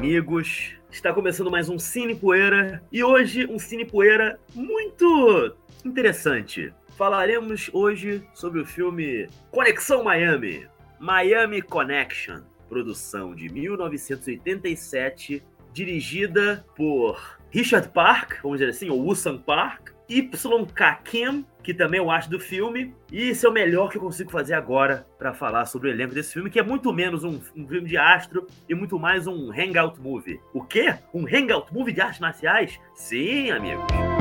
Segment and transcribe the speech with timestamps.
[0.00, 0.72] amigos.
[0.90, 6.72] Está começando mais um Cine Poeira e hoje um Cine Poeira muito interessante.
[6.96, 10.66] Falaremos hoje sobre o filme Conexão Miami,
[10.98, 19.90] Miami Connection, produção de 1987, dirigida por Richard Park, vamos dizer assim, ou Woosan Park,
[20.08, 20.94] Y.K.
[21.04, 22.94] Kim, que também eu acho do filme.
[23.10, 26.14] E esse é o melhor que eu consigo fazer agora para falar sobre o elenco
[26.14, 29.50] desse filme, que é muito menos um, um, filme de astro e muito mais um
[29.52, 30.40] hangout movie.
[30.52, 30.94] O quê?
[31.12, 32.78] Um hangout movie de artes marciais?
[32.94, 34.19] Sim, amigos.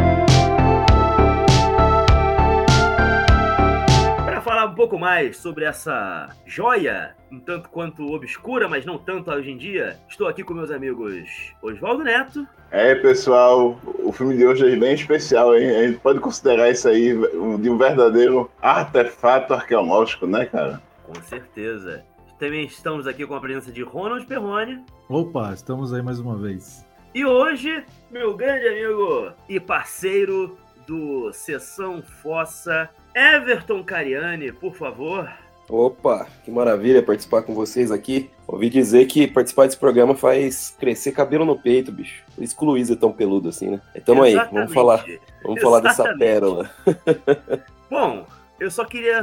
[4.69, 9.57] Um pouco mais sobre essa joia um tanto quanto obscura, mas não tanto hoje em
[9.57, 12.47] dia, estou aqui com meus amigos Oswaldo Neto.
[12.71, 15.69] É, pessoal, o filme de hoje é bem especial, hein?
[15.75, 20.81] A gente pode considerar isso aí de um verdadeiro artefato arqueológico, né, cara?
[21.03, 22.03] Com certeza.
[22.39, 24.83] Também estamos aqui com a presença de Ronald Perrone.
[25.07, 26.85] Opa, estamos aí mais uma vez.
[27.13, 35.29] E hoje, meu grande amigo e parceiro do Sessão Fossa, Everton Cariani, por favor.
[35.69, 38.31] Opa, que maravilha participar com vocês aqui.
[38.47, 42.23] Ouvi dizer que participar desse programa faz crescer cabelo no peito, bicho.
[42.33, 43.81] Por isso que o Luiz é tão peludo assim, né?
[43.95, 45.05] Então aí, vamos falar,
[45.43, 46.71] vamos falar dessa pérola.
[47.87, 48.25] Bom,
[48.59, 49.21] eu só queria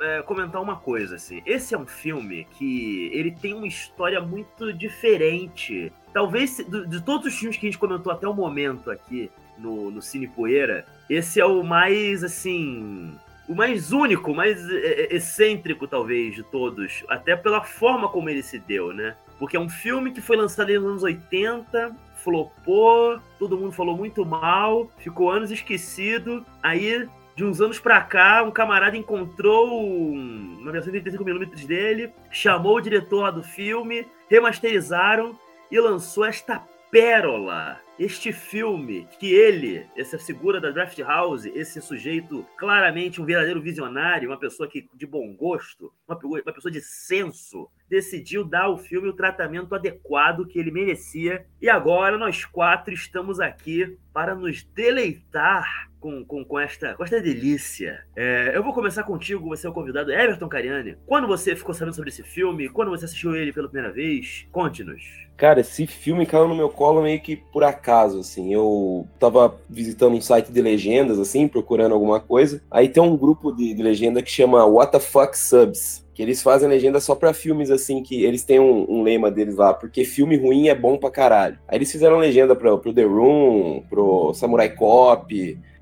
[0.00, 1.42] é, comentar uma coisa, assim.
[1.44, 5.92] Esse é um filme que ele tem uma história muito diferente.
[6.12, 9.90] Talvez, de, de todos os filmes que a gente comentou até o momento aqui no,
[9.90, 13.14] no Cine Poeira, esse é o mais, assim,
[13.48, 17.02] o mais único, mais é, é, excêntrico, talvez, de todos.
[17.08, 19.16] Até pela forma como ele se deu, né?
[19.38, 24.24] Porque é um filme que foi lançado nos anos 80, flopou, todo mundo falou muito
[24.26, 26.44] mal, ficou anos esquecido.
[26.62, 32.76] Aí, de uns anos pra cá, um camarada encontrou uma versão de 35mm dele, chamou
[32.76, 35.38] o diretor lá do filme, remasterizaram
[35.70, 42.46] e lançou esta pérola este filme, que ele, essa figura da Draft House, esse sujeito
[42.56, 47.68] claramente um verdadeiro visionário, uma pessoa que de bom gosto, uma, uma pessoa de senso,
[47.88, 51.44] decidiu dar ao filme o tratamento adequado que ele merecia.
[51.60, 55.64] E agora nós quatro estamos aqui para nos deleitar
[56.00, 58.00] com, com, com, esta, com esta delícia.
[58.16, 60.96] É, eu vou começar contigo, você é o convidado, Everton Cariani.
[61.06, 62.68] Quando você ficou sabendo sobre esse filme?
[62.68, 64.44] Quando você assistiu ele pela primeira vez?
[64.50, 65.04] Conte-nos.
[65.36, 68.52] Cara, esse filme caiu no meu colo meio que por acaso, assim.
[68.52, 72.60] Eu tava visitando um site de legendas, assim, procurando alguma coisa.
[72.68, 76.42] Aí tem um grupo de, de legenda que chama What the Fuck Subs que eles
[76.42, 80.04] fazem legenda só para filmes assim, que eles têm um, um, lema deles lá, porque
[80.04, 81.60] filme ruim é bom pra caralho.
[81.68, 85.32] Aí eles fizeram legenda pro, pro The Room, pro Samurai Cop,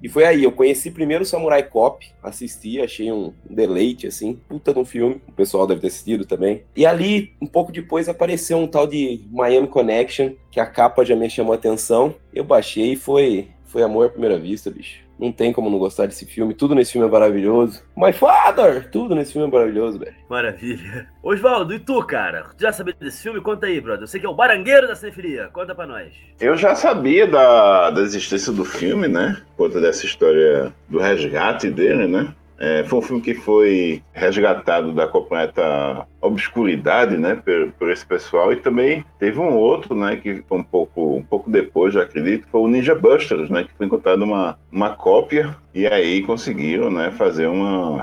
[0.03, 4.73] e foi aí, eu conheci primeiro o Samurai Cop, assisti, achei um deleite, assim, puta
[4.73, 6.63] no filme, o pessoal deve ter assistido também.
[6.77, 11.17] E ali, um pouco depois, apareceu um tal de Miami Connection, que a capa já
[11.17, 15.06] me chamou a atenção, eu baixei e foi, foi amor à primeira vista, bicho.
[15.19, 16.55] Não tem como não gostar desse filme.
[16.55, 17.83] Tudo nesse filme é maravilhoso.
[17.97, 18.91] My Father!
[18.91, 20.15] Tudo nesse filme é maravilhoso, velho.
[20.29, 21.09] Maravilha.
[21.23, 22.47] Osvaldo, e tu, cara?
[22.59, 23.41] Já sabia desse filme?
[23.41, 24.03] Conta aí, brother.
[24.03, 25.49] Eu sei que é o barangueiro da cinefilia.
[25.53, 26.13] Conta pra nós.
[26.39, 29.41] Eu já sabia da, da existência do filme, né?
[29.57, 32.35] Conta dessa história do resgate dele, né?
[32.59, 38.53] É, foi um filme que foi resgatado da completa obscuridade, né, por, por, esse pessoal.
[38.53, 42.61] E também teve um outro, né, que um pouco, um pouco depois, já acredito, foi
[42.61, 47.47] o Ninja Busters, né, que foi encontrado uma, uma cópia e aí conseguiram, né, fazer
[47.47, 48.03] uma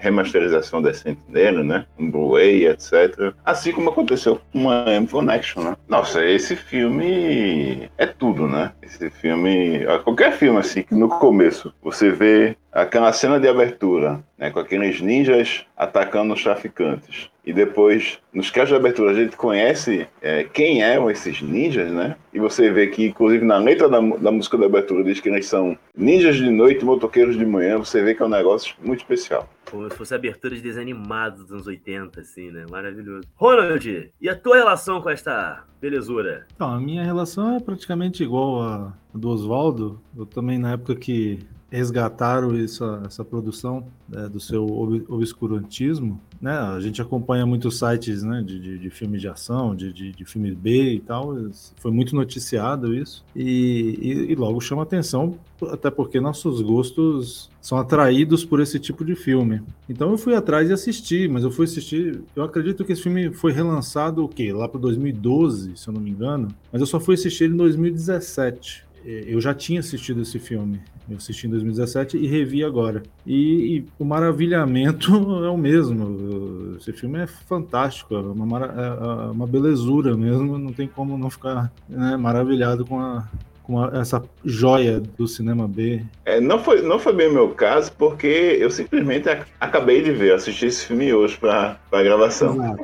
[0.00, 3.32] remasterização decente dele, né, um Blu-ray, etc.
[3.44, 5.76] Assim como aconteceu com uma M Connection, né.
[5.88, 8.72] Nossa, esse filme é tudo, né.
[8.82, 14.50] Esse filme, qualquer filme assim que no começo você vê aquela cena de abertura, né,
[14.50, 20.06] com aqueles ninjas atacando os traficantes e depois, nos casos de abertura, a gente conhece
[20.20, 22.14] é, quem eram esses ninjas, né?
[22.32, 25.46] E você vê que, inclusive, na letra da, da música da abertura diz que eles
[25.46, 27.78] são ninjas de noite motoqueiros de manhã.
[27.78, 29.48] Você vê que é um negócio muito especial.
[29.70, 32.66] Como se fosse abertura de desenho animado dos anos 80, assim, né?
[32.68, 33.26] Maravilhoso.
[33.36, 36.46] Ronald, e a tua relação com esta belezura?
[36.54, 40.00] Então, a minha relação é praticamente igual a do Oswaldo.
[40.16, 41.38] Eu também, na época que
[41.70, 44.66] resgataram essa, essa produção né, do seu
[45.08, 46.52] obscurantismo, né?
[46.52, 50.24] A gente acompanha muitos sites né, de, de, de filmes de ação, de, de, de
[50.24, 51.36] filmes B e tal.
[51.76, 53.24] Foi muito noticiado isso.
[53.36, 55.38] E, e, e, logo chama atenção,
[55.70, 59.62] até porque nossos gostos são atraídos por esse tipo de filme.
[59.88, 62.20] Então eu fui atrás e assisti, mas eu fui assistir.
[62.34, 64.52] Eu acredito que esse filme foi relançado o quê?
[64.52, 66.48] Lá para 2012, se eu não me engano.
[66.72, 68.89] Mas eu só fui assistir ele em 2017.
[69.04, 70.80] Eu já tinha assistido esse filme.
[71.08, 73.02] Eu assisti em 2017 e revi agora.
[73.26, 75.10] E, e, o maravilhamento
[75.44, 76.76] é o mesmo.
[76.78, 80.58] Esse filme é fantástico, é uma, é, é uma belezura mesmo.
[80.58, 83.26] Não tem como não ficar né, maravilhado com a,
[83.70, 86.02] com essa joia do cinema B.
[86.24, 89.28] É, não, foi, não foi bem meu caso, porque eu simplesmente
[89.60, 92.76] acabei de ver, assisti esse filme hoje para a gravação.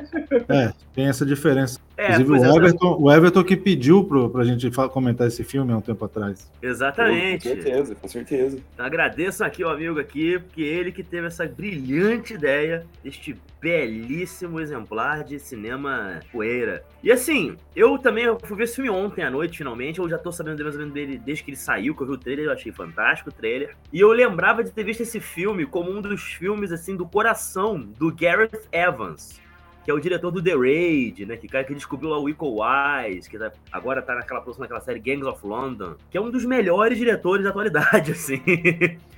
[0.49, 1.79] É, tem essa diferença.
[1.97, 5.73] É, Inclusive, o é, Everton, o Everton que pediu pro, pra gente comentar esse filme
[5.73, 6.51] há um tempo atrás.
[6.61, 7.49] Exatamente.
[7.49, 8.59] Com certeza, com certeza.
[8.77, 15.23] Agradeço aqui o amigo aqui, porque ele que teve essa brilhante ideia deste belíssimo exemplar
[15.23, 16.83] de cinema poeira.
[17.01, 19.97] E assim, eu também fui ver esse filme ontem à noite, finalmente.
[19.97, 22.13] Eu já tô sabendo mais ou menos dele desde que ele saiu, que eu vi
[22.13, 23.75] o trailer, eu achei fantástico o trailer.
[23.91, 27.79] E eu lembrava de ter visto esse filme como um dos filmes, assim, do coração
[27.79, 29.46] do Gareth Evans
[29.87, 31.37] que é o diretor do The Raid, né?
[31.37, 34.81] Que cara que descobriu lá o Equal Wise, que tá, agora tá naquela produção daquela
[34.81, 38.41] série Gangs of London, que é um dos melhores diretores da atualidade, assim.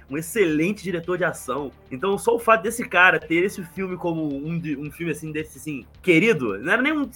[0.10, 1.72] Um excelente diretor de ação.
[1.92, 5.58] Então, só o fato desse cara ter esse filme como um, um filme assim, desse
[5.58, 7.10] assim, querido, não era nem um.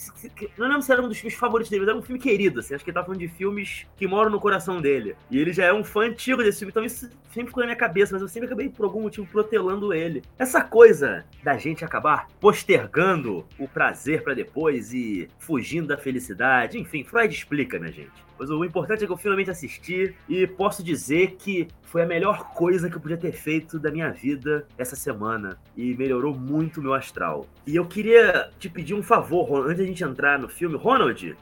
[0.57, 2.75] Não lembro se era um dos filmes favoritos dele, mas era um filme querido, assim.
[2.75, 5.16] Acho que ele tava falando de filmes que moram no coração dele.
[5.30, 7.78] E ele já é um fã antigo desse filme, então isso sempre ficou na minha
[7.78, 10.22] cabeça, mas eu sempre acabei, por algum motivo, protelando ele.
[10.38, 17.04] Essa coisa da gente acabar postergando o prazer para depois e fugindo da felicidade, enfim,
[17.04, 18.12] Freud explica, minha gente.
[18.38, 22.53] Mas o importante é que eu finalmente assisti e posso dizer que foi a melhor
[22.53, 26.83] coisa que eu podia ter feito da minha vida essa semana e melhorou muito o
[26.83, 27.45] meu astral.
[27.68, 30.75] E eu queria te pedir um favor, Ronald, antes da gente entrar no filme.
[30.75, 31.35] Ronald,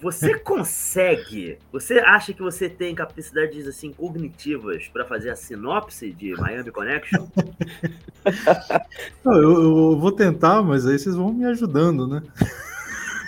[0.00, 1.58] você consegue?
[1.72, 7.26] Você acha que você tem capacidades assim cognitivas para fazer a sinopse de Miami Connection?
[9.24, 12.22] Não, eu, eu, vou tentar, mas aí vocês vão me ajudando, né?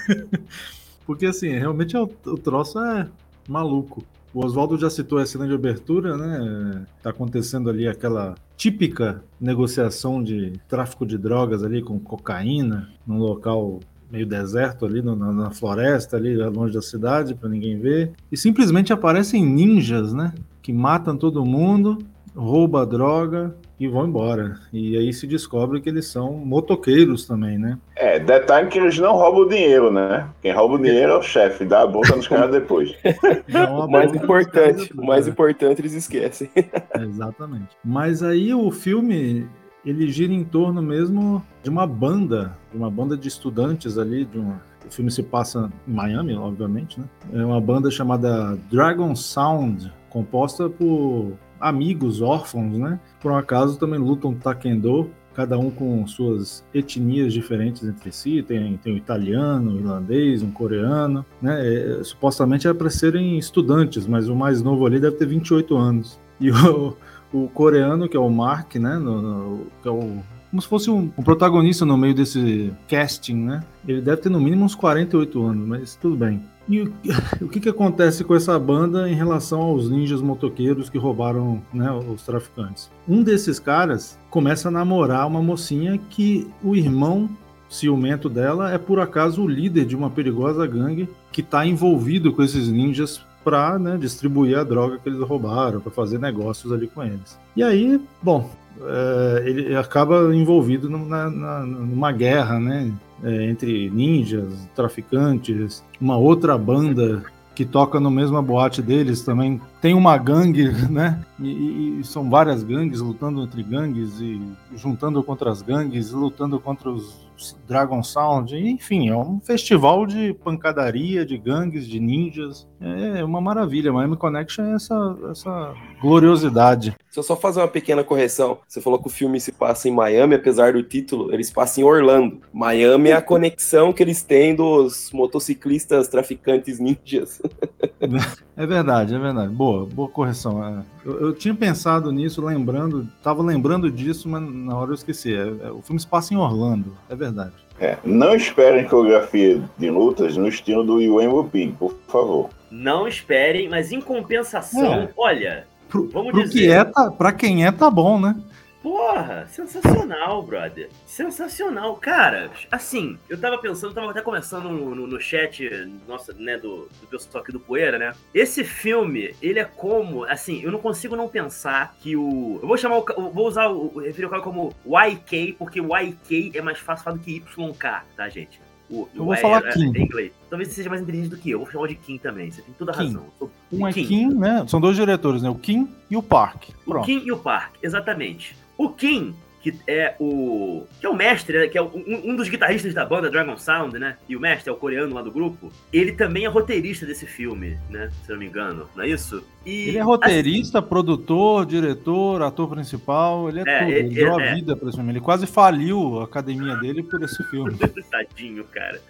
[1.06, 3.08] Porque assim, realmente é o, o troço é
[3.48, 4.04] maluco.
[4.34, 6.86] O Oswaldo já citou a cena de abertura, né?
[7.02, 13.80] Tá acontecendo ali aquela típica negociação de tráfico de drogas ali com cocaína num local
[14.10, 18.92] meio deserto ali na, na, floresta ali longe da cidade para ninguém ver e simplesmente
[18.92, 20.32] aparecem ninjas, né?
[20.62, 21.98] Que matam todo mundo,
[22.34, 24.58] rouba droga e vão embora.
[24.72, 27.78] E aí se descobre que eles são motoqueiros também, né?
[27.96, 30.28] É, detalhe que eles não roubam o dinheiro, né?
[30.40, 32.94] Quem rouba o dinheiro é o chefe, dá a bolsa nos caras depois.
[33.70, 36.48] o mais importante, o mais importante eles esquecem.
[37.00, 37.76] Exatamente.
[37.84, 39.48] Mas aí o filme
[39.84, 44.38] ele gira em torno mesmo de uma banda, de uma banda de estudantes ali, de
[44.38, 47.06] uma o filme se passa em Miami, obviamente, né?
[47.32, 52.98] É uma banda chamada Dragon Sound, composta por amigos órfãos, né?
[53.22, 58.42] Por um acaso também lutam taekwondo, cada um com suas etnias diferentes entre si.
[58.42, 61.60] Tem, tem o italiano, o irlandês, um coreano, né?
[61.64, 66.20] É, supostamente é para serem estudantes, mas o mais novo ali deve ter 28 anos.
[66.40, 66.96] E o,
[67.32, 68.96] o coreano, que é o Mark, né?
[68.96, 70.18] No, no, que é o
[70.52, 73.64] como se fosse um, um, protagonista no meio desse casting, né?
[73.88, 76.42] Ele deve ter no mínimo uns 48 anos, mas tudo bem.
[76.68, 76.92] E o,
[77.40, 81.90] o que, que acontece com essa banda em relação aos ninjas motoqueiros que roubaram né,
[81.90, 82.90] os traficantes?
[83.08, 87.30] Um desses caras começa a namorar uma mocinha que o irmão
[87.66, 92.42] ciumento dela é por acaso o líder de uma perigosa gangue que está envolvido com
[92.42, 97.02] esses ninjas para né, distribuir a droga que eles roubaram, para fazer negócios ali com
[97.02, 97.38] eles.
[97.56, 102.92] E aí, bom, é, ele acaba envolvido numa, numa guerra, né?
[103.22, 107.22] É, entre ninjas, traficantes, uma outra banda
[107.54, 111.22] que toca no mesma boate deles também tem uma gangue, né?
[111.38, 114.40] E, e, são várias gangues lutando entre gangues e
[114.74, 117.22] juntando contra as gangues, lutando contra os
[117.66, 122.68] Dragon Sound, enfim, é um festival de pancadaria, de gangues, de ninjas.
[122.80, 123.92] É uma maravilha.
[123.92, 126.94] Miami Connection é essa, essa gloriosidade.
[127.12, 129.92] Se eu só fazer uma pequena correção, você falou que o filme se passa em
[129.92, 132.40] Miami, apesar do título, ele se passa em Orlando.
[132.50, 137.40] Miami é a conexão que eles têm dos motociclistas traficantes ninjas.
[138.54, 139.50] É verdade, é verdade.
[139.52, 140.62] Boa, boa correção.
[140.62, 145.34] É, eu, eu tinha pensado nisso, lembrando, tava lembrando disso, mas na hora eu esqueci.
[145.34, 147.54] É, é, o filme se passa em Orlando, é verdade.
[147.80, 152.50] É, não esperem coreografia de lutas no estilo do Yuan Pig, por favor.
[152.70, 155.08] Não esperem, mas em compensação, é.
[155.16, 156.58] olha, pro, vamos pro dizer...
[156.58, 158.34] Que é, tá, pra quem é, tá bom, né?
[158.82, 160.90] Porra, sensacional, brother.
[161.06, 161.94] Sensacional.
[161.96, 165.70] Cara, assim, eu tava pensando, tava até começando no, no, no chat,
[166.08, 168.12] nossa, né, do, do pessoal aqui do Poeira, né?
[168.34, 172.58] Esse filme, ele é como, assim, eu não consigo não pensar que o.
[172.60, 173.30] Eu vou chamar o.
[173.30, 174.00] Vou usar o.
[174.00, 178.28] Referir o cara como YK, porque YK é mais fácil falar do que YK, tá,
[178.28, 178.60] gente?
[178.92, 179.90] O, Eu vou falar é, Kim.
[179.96, 180.32] é inglês.
[180.50, 181.60] Talvez você seja mais inteligente do que eu.
[181.60, 182.50] Vou chamar de Kim também.
[182.50, 183.06] Você tem toda a Kim.
[183.06, 183.26] razão.
[183.72, 184.64] Um é Kim, né?
[184.68, 185.48] São dois diretores, né?
[185.48, 186.64] O Kim e o Park.
[186.86, 187.00] O.
[187.00, 188.54] Kim e o Park, exatamente.
[188.76, 190.84] O Kim, que é o.
[191.00, 191.68] que é o mestre, né?
[191.68, 191.90] Que é um,
[192.24, 194.16] um dos guitarristas da banda Dragon Sound, né?
[194.28, 195.72] E o mestre é o coreano lá do grupo.
[195.92, 198.10] Ele também é roteirista desse filme, né?
[198.24, 199.44] Se eu não me engano, não é isso?
[199.64, 203.90] E, Ele é roteirista, produtor, diretor, ator principal, ele é, É, tudo.
[203.90, 204.54] Ele ele- deu a é.
[204.56, 205.12] vida pra esse filme.
[205.12, 207.76] Ele quase faliu a academia dele por esse filme.
[207.80, 209.00] assim, Tadinho, cara.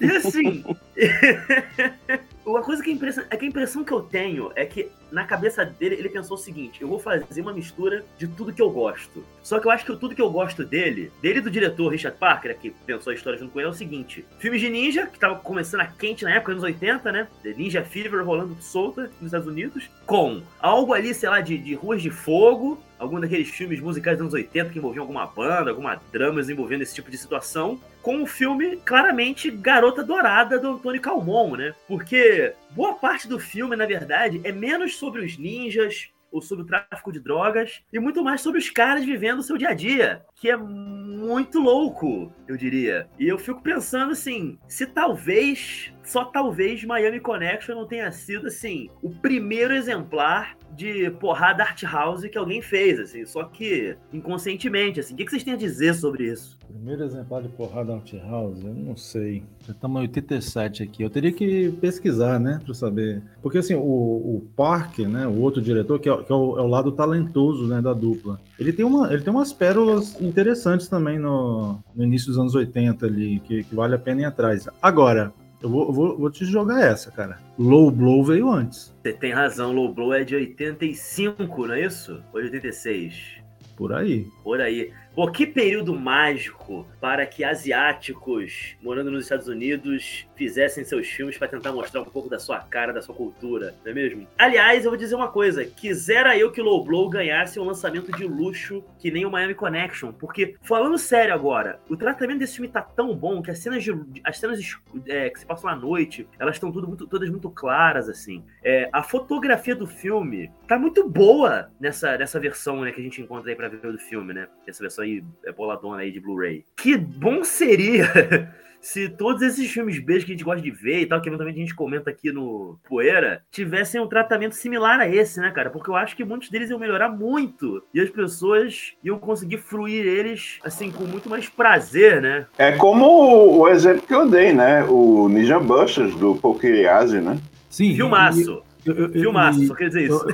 [0.00, 0.64] E assim.
[2.44, 5.64] Uma coisa que é, é que a impressão que eu tenho é que na cabeça
[5.64, 9.24] dele ele pensou o seguinte: eu vou fazer uma mistura de tudo que eu gosto.
[9.42, 12.58] Só que eu acho que tudo que eu gosto dele, dele do diretor Richard Parker,
[12.58, 15.36] que pensou a história junto com ele, é o seguinte: filmes de ninja, que tava
[15.36, 17.28] começando a quente na época, anos 80, né?
[17.44, 22.02] Ninja Fever rolando solta nos Estados Unidos, com algo ali, sei lá, de, de ruas
[22.02, 26.48] de fogo, algum daqueles filmes musicais dos anos 80 que envolviam alguma banda, alguma dramas
[26.48, 31.74] envolvendo esse tipo de situação, com o filme claramente Garota Dourada do Antônio Calmon, né?
[31.88, 36.66] Porque boa parte do filme, na verdade, é menos sobre os ninjas ou sobre o
[36.66, 40.24] tráfico de drogas e muito mais sobre os caras vivendo o seu dia a dia,
[40.34, 43.08] que é muito louco, eu diria.
[43.18, 48.88] E eu fico pensando assim, se talvez, só talvez Miami Connection não tenha sido assim,
[49.02, 55.14] o primeiro exemplar de porrada art house que alguém fez, assim, só que inconscientemente, assim.
[55.14, 56.58] O que vocês têm a dizer sobre isso?
[56.72, 59.42] Primeiro exemplar de porrada Art House, eu não sei.
[59.66, 61.02] Já estamos em 87 aqui.
[61.02, 63.22] Eu teria que pesquisar, né, para saber.
[63.42, 66.62] Porque assim, o, o Park, né, o outro diretor, que, é, que é, o, é
[66.62, 68.40] o lado talentoso, né, da dupla.
[68.58, 73.04] Ele tem, uma, ele tem umas pérolas interessantes também no, no início dos anos 80
[73.06, 74.66] ali, que, que vale a pena ir atrás.
[74.80, 77.38] Agora, eu vou, vou, vou te jogar essa, cara.
[77.58, 82.20] Low Blow veio antes, Você tem razão, Low Blow é de 85, não é isso?
[82.32, 83.42] Ou de 86?
[83.82, 84.26] por aí.
[84.44, 84.92] Por aí.
[85.14, 91.48] Pô, que período mágico para que asiáticos morando nos Estados Unidos fizessem seus filmes para
[91.48, 94.26] tentar mostrar um pouco da sua cara, da sua cultura, não é mesmo?
[94.38, 98.24] Aliás, eu vou dizer uma coisa: quisera eu que Low Blow ganhasse um lançamento de
[98.24, 102.80] luxo que nem o Miami Connection, porque, falando sério agora, o tratamento desse filme tá
[102.80, 104.58] tão bom que as cenas, de, as cenas
[105.06, 108.42] é, que se passam à noite, elas estão todas muito claras, assim.
[108.64, 113.20] É, a fotografia do filme tá muito boa nessa, nessa versão né, que a gente
[113.20, 114.48] encontra aí pra ver do filme, né?
[114.66, 116.64] Essa versão aí é boladona aí de Blu-ray.
[116.76, 118.06] Que bom seria
[118.80, 121.58] se todos esses filmes B que a gente gosta de ver e tal, que eventualmente
[121.58, 125.70] a gente comenta aqui no Poeira, tivessem um tratamento similar a esse, né, cara?
[125.70, 130.04] Porque eu acho que muitos deles iam melhorar muito e as pessoas iam conseguir fruir
[130.04, 132.46] eles, assim, com muito mais prazer, né?
[132.58, 134.82] É como o exemplo que eu dei, né?
[134.84, 137.38] O Ninja Busters do Pokiriase, né?
[137.70, 137.94] Sim.
[137.94, 138.62] Filmaço.
[138.68, 140.26] e- eu- eu- Filmaço, só queria dizer isso.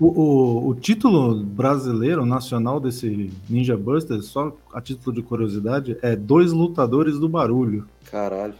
[0.00, 6.16] O, o, o título brasileiro, nacional desse Ninja Buster, só a título de curiosidade, é
[6.16, 7.86] Dois Lutadores do Barulho.
[8.10, 8.54] Caralho.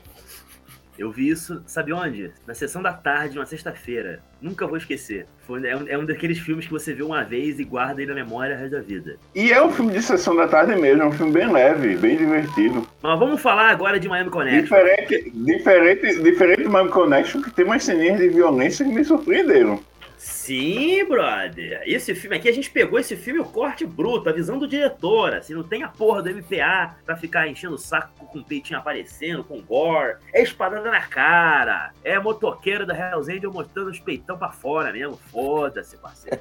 [0.99, 2.31] Eu vi isso, sabe onde?
[2.47, 4.21] Na sessão da tarde, uma sexta-feira.
[4.41, 5.27] Nunca vou esquecer.
[5.47, 8.07] Foi, é, um, é um daqueles filmes que você vê uma vez e guarda aí
[8.07, 9.17] na memória o resto da vida.
[9.35, 12.17] E é um filme de sessão da tarde mesmo, é um filme bem leve, bem
[12.17, 12.87] divertido.
[13.03, 14.63] Mas vamos falar agora de Miami Connection.
[14.63, 19.81] Diferente, diferente, diferente do Miami Connection, que tem umas ceninhas de violência que me surpreenderam.
[20.25, 21.83] Sim, brother.
[21.85, 25.35] Esse filme aqui, a gente pegou esse filme, o corte bruto, a visão do diretor.
[25.35, 28.79] Assim, não tem a porra do MPA pra ficar enchendo o saco com o peitinho
[28.79, 30.17] aparecendo, com gore.
[30.33, 31.93] É espadada na cara.
[32.03, 35.19] É motoqueiro da Hells Angel mostrando os peitão pra fora mesmo.
[35.31, 36.41] Foda-se, parceiro.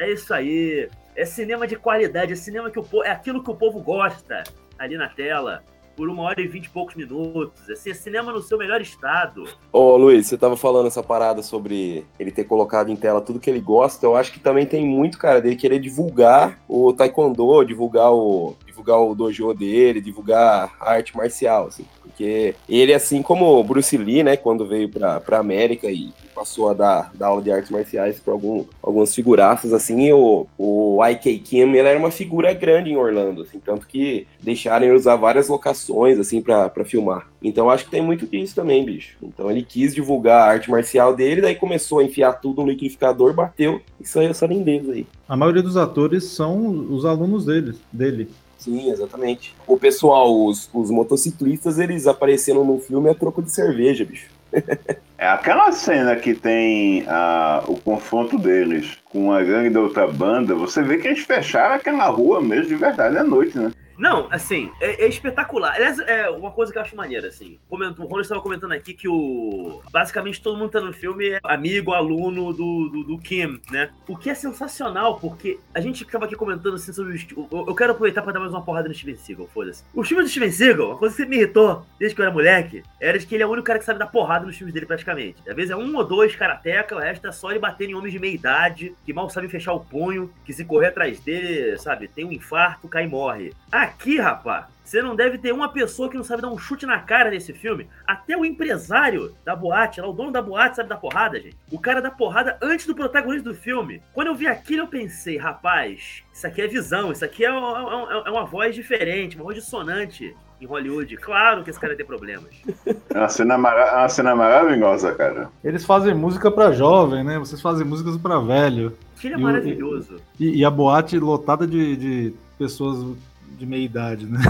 [0.00, 0.90] É isso aí.
[1.14, 3.04] É cinema de qualidade, é cinema que o povo.
[3.04, 4.42] É aquilo que o povo gosta
[4.76, 5.62] ali na tela.
[5.96, 7.68] Por uma hora e vinte e poucos minutos.
[7.70, 9.44] Assim, é cinema no seu melhor estado.
[9.72, 13.50] Ô, Luiz, você tava falando essa parada sobre ele ter colocado em tela tudo que
[13.50, 14.06] ele gosta.
[14.06, 19.00] Eu acho que também tem muito, cara, dele querer divulgar o taekwondo, divulgar o, divulgar
[19.00, 21.84] o dojo dele, divulgar a arte marcial, assim.
[22.02, 26.70] Porque ele, assim como o Bruce Lee, né, quando veio pra, pra América e passou
[26.70, 31.38] a dar, dar aula de artes marciais para algum, algumas figuraças, assim, o, o I.K.
[31.38, 35.48] Kim, ele era uma figura grande em Orlando, assim, tanto que deixaram ele usar várias
[35.48, 37.28] locações, assim, pra filmar.
[37.42, 39.16] Então acho que tem muito disso também, bicho.
[39.22, 43.34] Então ele quis divulgar a arte marcial dele, daí começou a enfiar tudo no liquidificador,
[43.34, 45.06] bateu e saiu essa lindeza aí.
[45.28, 47.74] A maioria dos atores são os alunos dele.
[47.92, 48.28] dele.
[48.62, 49.54] Sim, exatamente.
[49.66, 54.28] O pessoal, os, os motociclistas, eles apareceram no filme a troco de cerveja, bicho.
[55.18, 60.52] É aquela cena que tem ah, o confronto deles com a gangue da outra banda,
[60.52, 63.70] você vê que eles fecharam aquela rua mesmo de verdade à noite, né?
[63.98, 65.74] Não, assim, é, é espetacular.
[65.74, 67.58] Aliás, é uma coisa que eu acho maneira, assim.
[67.68, 69.82] Comentou, o Ronald estava comentando aqui que o.
[69.90, 73.90] Basicamente todo mundo tá no filme é amigo, aluno do, do, do Kim, né?
[74.08, 77.48] O que é sensacional, porque a gente acaba aqui comentando assim sobre o.
[77.50, 79.84] Eu, eu quero aproveitar para dar mais uma porrada no Steven Seagal, foda-se.
[79.94, 82.82] O filme do Steven Seagal, uma coisa que me irritou desde que eu era moleque,
[83.00, 84.86] era de que ele é o único cara que sabe dar porrada nos filmes dele
[84.86, 85.36] praticamente.
[85.48, 88.12] Às vezes é um ou dois karateca, o resto é só ele bater em homens
[88.12, 92.08] de meia idade, que mal sabem fechar o punho, que se correr atrás dele, sabe,
[92.08, 93.52] tem um infarto, cai e morre.
[93.82, 97.00] Aqui, rapaz, você não deve ter uma pessoa que não sabe dar um chute na
[97.00, 97.88] cara nesse filme.
[98.06, 101.56] Até o empresário da boate, lá, o dono da boate, sabe dar porrada, gente.
[101.68, 104.00] O cara dá porrada antes do protagonista do filme.
[104.12, 107.52] Quando eu vi aquilo, eu pensei, rapaz, isso aqui é visão, isso aqui é, é,
[107.52, 111.16] é, é uma voz diferente, uma voz dissonante em Hollywood.
[111.16, 112.52] Claro que esse cara tem problemas.
[112.86, 113.98] É uma cena, mara...
[113.98, 115.50] uma cena maravilhosa, cara.
[115.64, 117.36] Eles fazem música pra jovem, né?
[117.36, 118.96] Vocês fazem músicas pra velho.
[119.24, 120.14] Ele é e maravilhoso.
[120.14, 123.16] O, e, e, a boate lotada de, de pessoas
[123.62, 124.40] de meia idade, né?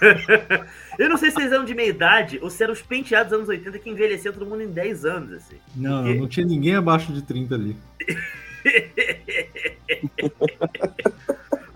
[0.98, 3.38] eu não sei se eles eram de meia idade ou se eram os penteados dos
[3.38, 5.56] anos 80 que envelheciam todo mundo em 10 anos, assim.
[5.74, 6.20] Não, Porque...
[6.20, 7.76] não tinha ninguém abaixo de 30 ali.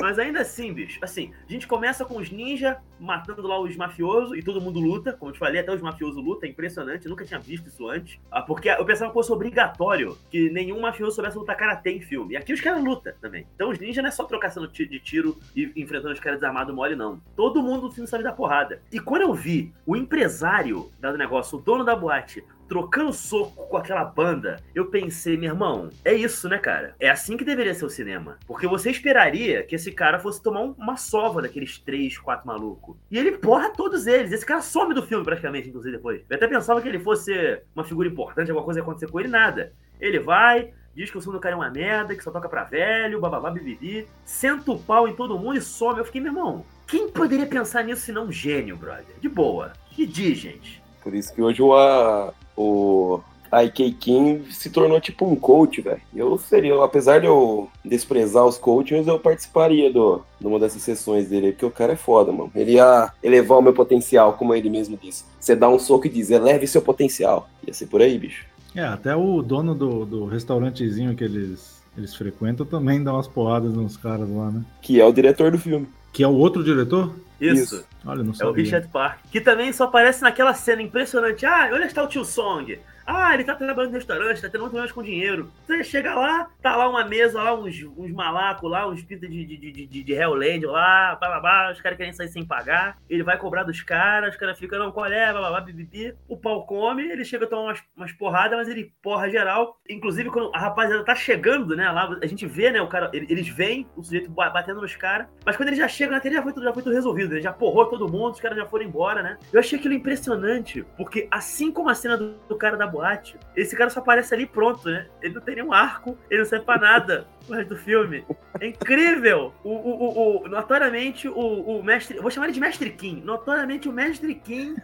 [0.03, 4.37] Mas ainda assim, bicho, assim, a gente começa com os ninjas matando lá os mafiosos
[4.37, 5.13] e todo mundo luta.
[5.13, 7.07] Como eu te falei, até os mafiosos lutam, é impressionante.
[7.07, 8.19] Eu nunca tinha visto isso antes.
[8.29, 12.35] Ah, porque eu pensava que fosse obrigatório que nenhum mafioso soubesse lutar karatê em filme.
[12.35, 13.47] E aqui os caras lutam também.
[13.55, 16.75] Então os ninjas não é só trocar sendo de tiro e enfrentando os caras desarmados
[16.75, 17.23] mole, não.
[17.37, 18.83] Todo mundo no filme sabe dar porrada.
[18.91, 23.77] E quando eu vi o empresário do negócio, o dono da boate, trocando soco com
[23.77, 26.95] aquela banda, eu pensei, meu irmão, é isso, né, cara?
[26.99, 28.39] É assim que deveria ser o cinema.
[28.47, 32.97] Porque você esperaria que esse cara fosse tomar uma sova daqueles três, quatro malucos.
[33.11, 34.33] E ele porra todos eles.
[34.33, 36.23] Esse cara some do filme praticamente, inclusive, depois.
[36.31, 39.29] Eu até pensava que ele fosse uma figura importante, alguma coisa ia acontecer com ele,
[39.29, 39.75] nada.
[40.01, 42.65] Ele vai, diz que o som do cara é uma merda, que só toca pra
[42.65, 45.99] velho, bababá, bibibi, senta o pau em todo mundo e some.
[45.99, 49.15] Eu fiquei, meu irmão, quem poderia pensar nisso se não um gênio, brother?
[49.21, 49.75] De boa.
[49.91, 50.83] Que diz, gente.
[51.03, 53.21] Por isso que hoje o, a, o
[53.53, 56.01] IK King se tornou tipo um coach, velho.
[56.15, 61.29] Eu seria, apesar de eu desprezar os coaches, eu participaria do, de uma dessas sessões
[61.29, 62.51] dele, porque o cara é foda, mano.
[62.55, 65.25] Ele ia elevar o meu potencial, como ele mesmo disse.
[65.39, 67.49] Você dá um soco e diz, eleve seu potencial.
[67.67, 68.47] Ia ser por aí, bicho.
[68.75, 73.75] É, até o dono do, do restaurantezinho que eles, eles frequentam também dá umas porradas
[73.75, 74.65] nos caras lá, né?
[74.81, 75.87] Que é o diretor do filme.
[76.11, 77.15] Que é o outro diretor?
[77.43, 77.77] Isso.
[77.77, 77.87] Isso.
[78.05, 78.49] Olha, não sabia.
[78.49, 79.19] É o Richard Park.
[79.31, 81.45] Que também só aparece naquela cena impressionante.
[81.45, 82.79] Ah, olha está o tio Song.
[83.07, 85.51] Ah, ele tá trabalhando no restaurante, tá tendo problemas com dinheiro.
[85.67, 89.45] Você chega lá, tá lá uma mesa, lá uns, uns malacos lá, uns pintos de,
[89.45, 92.99] de, de, de, de Hellland lá, blá, os caras querem sair sem pagar.
[93.09, 96.15] Ele vai cobrar dos caras, os caras ficam, não, qual é, blá, bibibi.
[96.29, 99.81] O pau come, ele chega a tomar umas, umas porradas, mas ele porra geral.
[99.89, 103.49] Inclusive, quando a rapaziada tá chegando, né, lá, a gente vê, né, o cara, eles
[103.49, 106.53] veem o sujeito batendo nos caras, mas quando ele já chega na tela, já foi,
[106.53, 109.39] já foi tudo resolvido, ele já porrou todo mundo, os caras já foram embora, né.
[109.53, 113.77] Eu achei aquilo impressionante, porque assim como a cena do, do cara da boate, esse
[113.77, 115.07] cara só aparece ali pronto, né?
[115.21, 118.25] Ele não tem nenhum arco, ele não serve pra nada no resto do filme.
[118.61, 119.53] É incrível!
[119.65, 122.21] O, o, o, o notoriamente, o, o mestre.
[122.21, 123.21] Vou chamar ele de Mestre Kim.
[123.23, 124.77] Notoriamente, o Mestre Kim.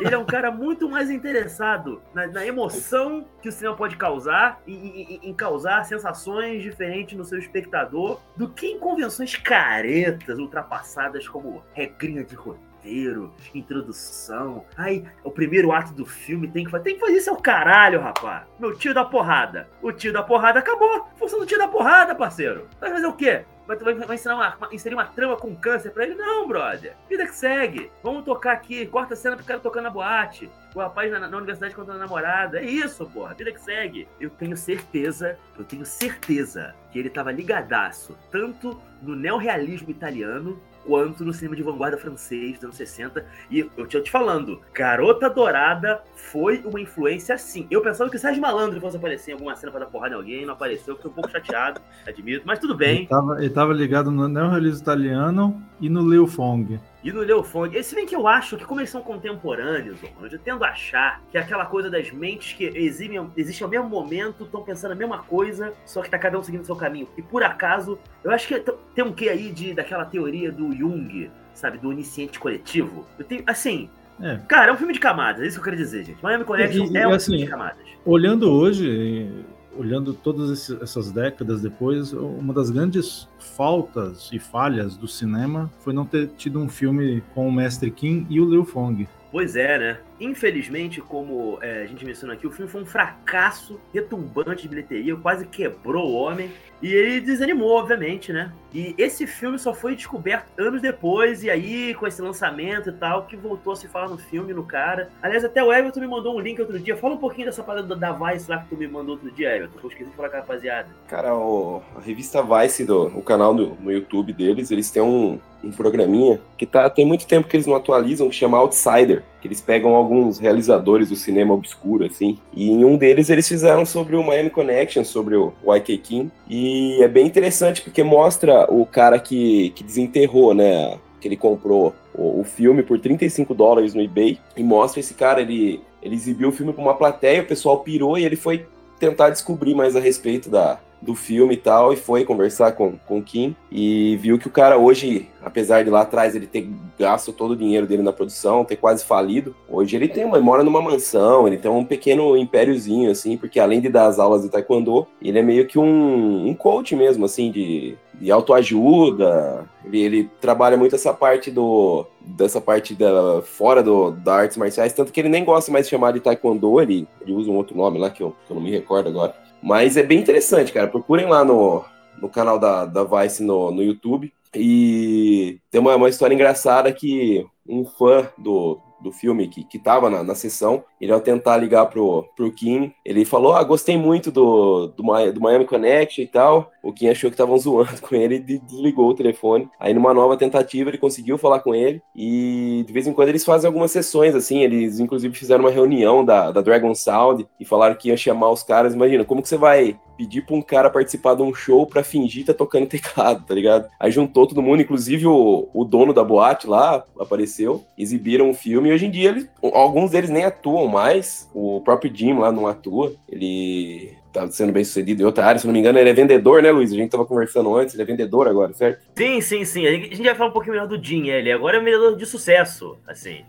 [0.00, 4.60] Ele é um cara muito mais interessado na, na emoção que o cinema pode causar,
[4.66, 11.28] em, em, em, causar sensações diferentes no seu espectador, do que em convenções caretas, ultrapassadas
[11.28, 14.64] como regrinha de roteiro roteiro, introdução.
[14.76, 16.84] Aí, o primeiro ato do filme tem que fazer.
[16.84, 18.44] Tem que fazer isso é o caralho, rapaz.
[18.58, 19.68] Meu tio da porrada.
[19.82, 21.06] O tio da porrada acabou.
[21.16, 22.68] Função do tio da porrada, parceiro.
[22.80, 23.44] Vai fazer o quê?
[23.66, 26.14] Vai, vai, vai ensinar uma, uma, inserir uma trama com câncer pra ele?
[26.14, 26.94] Não, brother.
[27.08, 27.90] Vida que segue.
[28.02, 28.86] Vamos tocar aqui.
[28.86, 30.48] Corta a cena pro cara tocando na boate.
[30.72, 32.60] O rapaz na, na universidade contando a namorada.
[32.60, 33.34] É isso, porra.
[33.34, 34.06] Vida que segue.
[34.20, 41.24] Eu tenho certeza, eu tenho certeza que ele tava ligadaço tanto no neorrealismo italiano quanto
[41.24, 43.24] no cinema de vanguarda francês dos anos 60.
[43.50, 47.66] E eu tinha te falando, Garota Dourada foi uma influência assim.
[47.70, 50.18] Eu pensava que o Sérgio Malandro fosse aparecer em alguma cena para dar porrada em
[50.18, 52.98] alguém, não apareceu, fiquei um pouco chateado, admito, mas tudo bem.
[52.98, 57.76] Ele tava, ele tava ligado no neorrealismo italiano e no Leo Fong e no Leofong.
[57.76, 61.38] Esse bem que eu acho que, como eles são contemporâneos, eu tendo a achar que
[61.38, 65.18] é aquela coisa das mentes que exibem, existem ao mesmo momento, estão pensando a mesma
[65.18, 67.08] coisa, só que tá cada um seguindo o seu caminho.
[67.16, 68.58] E por acaso, eu acho que
[68.92, 73.06] tem um quê aí de, daquela teoria do Jung, sabe, do onisciente coletivo.
[73.16, 73.88] Eu tenho, assim,
[74.20, 74.40] é.
[74.48, 76.22] Cara, é um filme de camadas, é isso que eu quero dizer, gente.
[76.22, 77.86] Miami Connection e, é um assim, filme de camadas.
[78.04, 79.30] Olhando hoje,
[79.78, 86.04] olhando todas essas décadas depois, uma das grandes faltas e falhas do cinema foi não
[86.04, 89.08] ter tido um filme com o Mestre Kim e o Liu Fong.
[89.30, 89.98] Pois é, né?
[90.20, 95.16] infelizmente, como é, a gente mencionou aqui, o filme foi um fracasso retumbante de bilheteria,
[95.16, 96.50] quase quebrou o homem.
[96.82, 98.52] E ele desanimou, obviamente, né?
[98.76, 103.24] E esse filme só foi descoberto anos depois, e aí, com esse lançamento e tal,
[103.24, 105.08] que voltou a se falar no filme, no cara.
[105.22, 106.94] Aliás, até o Everton me mandou um link outro dia.
[106.94, 109.78] Fala um pouquinho dessa parada da Vice lá que tu me mandou outro dia, Everton.
[109.82, 110.88] Eu esqueci de falar com a rapaziada.
[111.08, 115.40] Cara, o, a revista Vice, do, o canal do, no YouTube deles, eles têm um,
[115.64, 119.22] um programinha que tá, tem muito tempo que eles não atualizam, que chama Outsider.
[119.40, 122.38] Que eles pegam alguns realizadores do cinema obscuro, assim.
[122.52, 126.30] E em um deles eles fizeram sobre o Miami Connection, sobre o YK King.
[126.48, 130.98] E é bem interessante porque mostra o cara que, que desenterrou, né?
[131.20, 134.38] Que ele comprou o, o filme por 35 dólares no eBay.
[134.56, 138.18] E mostra esse cara, ele, ele exibiu o filme para uma plateia, o pessoal pirou
[138.18, 138.66] e ele foi
[138.98, 143.18] tentar descobrir mais a respeito da, do filme e tal, e foi conversar com, com
[143.18, 147.32] o Kim, e viu que o cara hoje, apesar de lá atrás ele ter gasto
[147.32, 150.80] todo o dinheiro dele na produção, ter quase falido, hoje ele tem uma, mora numa
[150.80, 155.06] mansão, ele tem um pequeno impériozinho, assim, porque além de dar as aulas de taekwondo,
[155.20, 160.76] ele é meio que um, um coach mesmo, assim, de, de autoajuda, ele, ele trabalha
[160.76, 165.28] muito essa parte do dessa parte da, fora do, da artes marciais, tanto que ele
[165.28, 168.22] nem gosta mais de chamar de taekwondo, ele, ele usa um outro nome lá que
[168.22, 170.86] eu, que eu não me recordo agora, mas é bem interessante, cara.
[170.86, 171.84] Procurem lá no,
[172.20, 174.32] no canal da, da Vice no, no YouTube.
[174.54, 180.08] E tem uma, uma história engraçada que um fã do, do filme que, que tava
[180.10, 184.30] na, na sessão, ele ao tentar ligar pro, pro Kim, ele falou, ah, gostei muito
[184.30, 188.36] do, do, do Miami Connection e tal, o Kim achou que estavam zoando com ele
[188.36, 189.68] e desligou o telefone.
[189.78, 193.44] Aí numa nova tentativa ele conseguiu falar com ele e de vez em quando eles
[193.44, 197.94] fazem algumas sessões assim, eles inclusive fizeram uma reunião da, da Dragon Sound e falaram
[197.94, 201.34] que iam chamar os caras, imagina, como que você vai pedir pra um cara participar
[201.34, 203.88] de um show pra fingir tá tocando teclado, tá ligado?
[203.98, 208.88] Aí juntou todo mundo, inclusive o, o dono da boate lá apareceu, exibiram o filme
[208.88, 212.66] e hoje em dia eles, alguns deles nem atuam mais, o próprio Jim lá não
[212.66, 216.14] atua, ele tá sendo bem sucedido em outra área, se não me engano ele é
[216.14, 216.92] vendedor, né Luiz?
[216.92, 219.06] A gente tava conversando antes, ele é vendedor agora, certo?
[219.16, 221.80] Sim, sim, sim, a gente vai falar um pouquinho melhor do Jim, ele agora é
[221.80, 223.44] um vendedor de sucesso, assim,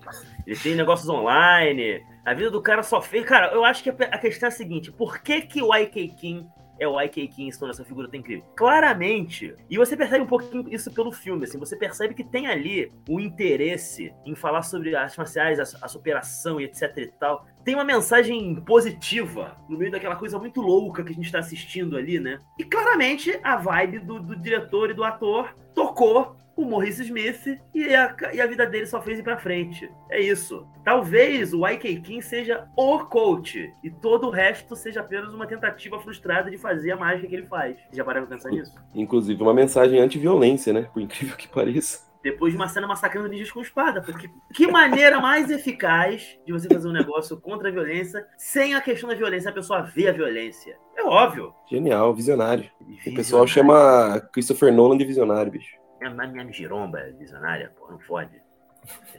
[0.46, 3.26] ele tem negócios online, a vida do cara só fez.
[3.26, 6.46] Cara, eu acho que a questão é a seguinte: por que, que o IK King
[6.80, 7.28] é o I.K.
[7.28, 8.46] Kingston nessa figura tão incrível.
[8.56, 12.92] Claramente, e você percebe um pouquinho isso pelo filme, assim, você percebe que tem ali
[13.10, 17.46] o interesse em falar sobre artes marciais, a, a superação e etc e tal.
[17.64, 21.98] Tem uma mensagem positiva no meio daquela coisa muito louca que a gente tá assistindo
[21.98, 22.40] ali, né?
[22.58, 27.96] E claramente a vibe do, do diretor e do ator tocou o Maurice Smith e
[27.96, 29.90] a, e a vida dele só fez ir pra frente.
[30.10, 30.68] É isso.
[30.84, 36.00] Talvez o YK King seja o coach e todo o resto seja apenas uma tentativa
[36.00, 37.78] frustrada de fazer a mágica que ele faz.
[37.94, 38.74] Já pararam pra pensar nisso?
[38.96, 40.90] Inclusive uma mensagem anti-violência, né?
[40.92, 42.08] Por incrível que pareça.
[42.24, 44.02] Depois de uma cena massacrando ninjas com espada.
[44.02, 48.82] Porque que maneira mais eficaz de você fazer um negócio contra a violência sem a
[48.82, 50.76] questão da violência, a pessoa vê a violência.
[50.96, 51.54] É óbvio.
[51.70, 52.70] Genial, visionário.
[52.82, 53.14] visionário.
[53.14, 55.78] O pessoal chama Christopher Nolan de visionário, bicho.
[56.02, 58.42] É a minha giromba visionária, pô, não fode.